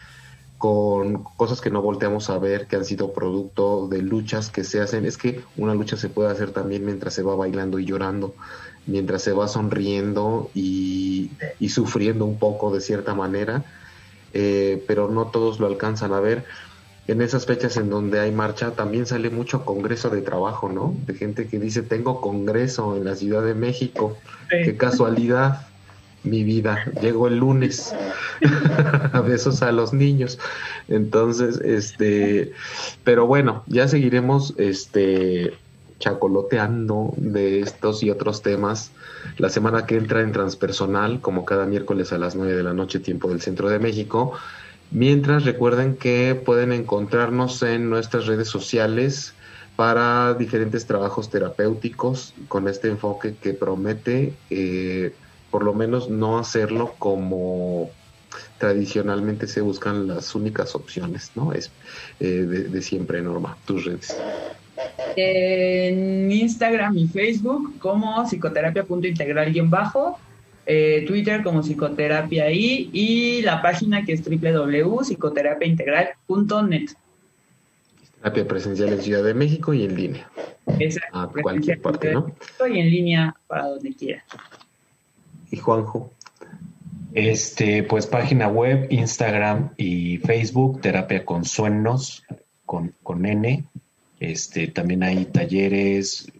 [0.58, 4.80] con cosas que no volteamos a ver, que han sido producto de luchas que se
[4.80, 5.06] hacen.
[5.06, 8.34] Es que una lucha se puede hacer también mientras se va bailando y llorando,
[8.86, 11.30] mientras se va sonriendo y,
[11.68, 13.64] sufriendo un poco de cierta manera,
[14.34, 16.44] eh, pero no todos lo alcanzan a ver
[17.08, 20.94] en esas fechas en donde hay marcha también sale mucho congreso de trabajo, ¿no?
[21.06, 24.16] De gente que dice, tengo congreso en la Ciudad de México,
[24.48, 25.66] qué casualidad,
[26.22, 27.92] mi vida, llego el lunes,
[29.12, 30.38] a besos a los niños.
[30.86, 32.52] Entonces, este,
[33.02, 35.54] pero bueno, ya seguiremos, este,
[36.02, 38.90] chacoloteando de estos y otros temas
[39.38, 42.98] la semana que entra en transpersonal, como cada miércoles a las 9 de la noche,
[42.98, 44.32] tiempo del centro de México.
[44.90, 49.32] Mientras recuerden que pueden encontrarnos en nuestras redes sociales
[49.76, 55.14] para diferentes trabajos terapéuticos con este enfoque que promete eh,
[55.50, 57.90] por lo menos no hacerlo como
[58.58, 61.52] tradicionalmente se buscan las únicas opciones, ¿no?
[61.52, 61.70] Es
[62.20, 64.16] eh, de, de, siempre, Norma, tus redes.
[65.16, 70.18] En Instagram y Facebook como psicoterapia.integral-bajo
[70.64, 76.90] eh, Twitter como psicoterapia ahí y la página que es www.psicoterapiaintegral.net.
[78.20, 80.30] Terapia presencial en Ciudad de México y en línea.
[80.78, 81.18] Exacto.
[81.18, 82.32] A cualquier parte, ¿no?
[82.72, 84.22] Y en línea para donde quiera.
[85.50, 86.12] ¿Y Juanjo?
[87.12, 92.22] Este, pues página web, Instagram y Facebook, Terapia con Sueños,
[92.64, 93.64] con, con N.
[94.22, 96.30] Este, también hay talleres,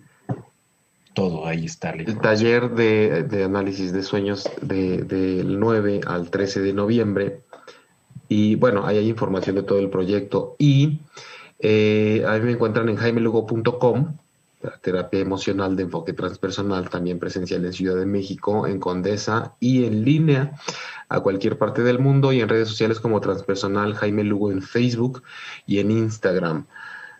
[1.14, 1.90] todo, ahí está.
[1.90, 7.40] El taller de, análisis de sueños del 9 al 13 de noviembre.
[8.28, 10.54] Y bueno, ahí hay información de todo el proyecto.
[10.60, 11.00] Y
[11.58, 14.16] eh, ahí me encuentran en jaimelugo.com,
[14.80, 20.04] terapia emocional de enfoque transpersonal, también presencial en Ciudad de México, en Condesa y en
[20.04, 20.52] línea
[21.08, 25.24] a cualquier parte del mundo y en redes sociales como Transpersonal Jaime Lugo en Facebook
[25.66, 26.66] y en Instagram.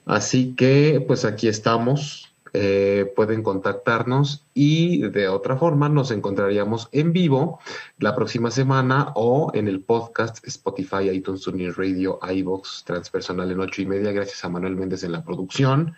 [0.05, 7.15] Así que pues aquí estamos eh, pueden contactarnos y de otra forma nos encontraríamos en
[7.15, 7.61] vivo
[7.99, 13.81] la próxima semana o en el podcast Spotify, iTunes, TuneIn Radio, iBox, Transpersonal en ocho
[13.81, 14.13] y media.
[14.13, 15.95] Gracias a Manuel Méndez en la producción.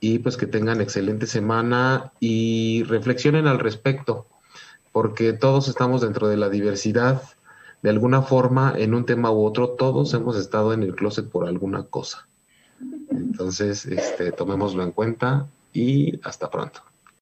[0.00, 4.26] Y pues que tengan excelente semana y reflexionen al respecto,
[4.90, 7.22] porque todos estamos dentro de la diversidad
[7.82, 11.46] de alguna forma, en un tema u otro, todos hemos estado en el closet por
[11.46, 12.27] alguna cosa.
[13.10, 16.82] Entonces, este, tomémoslo en cuenta y hasta pronto.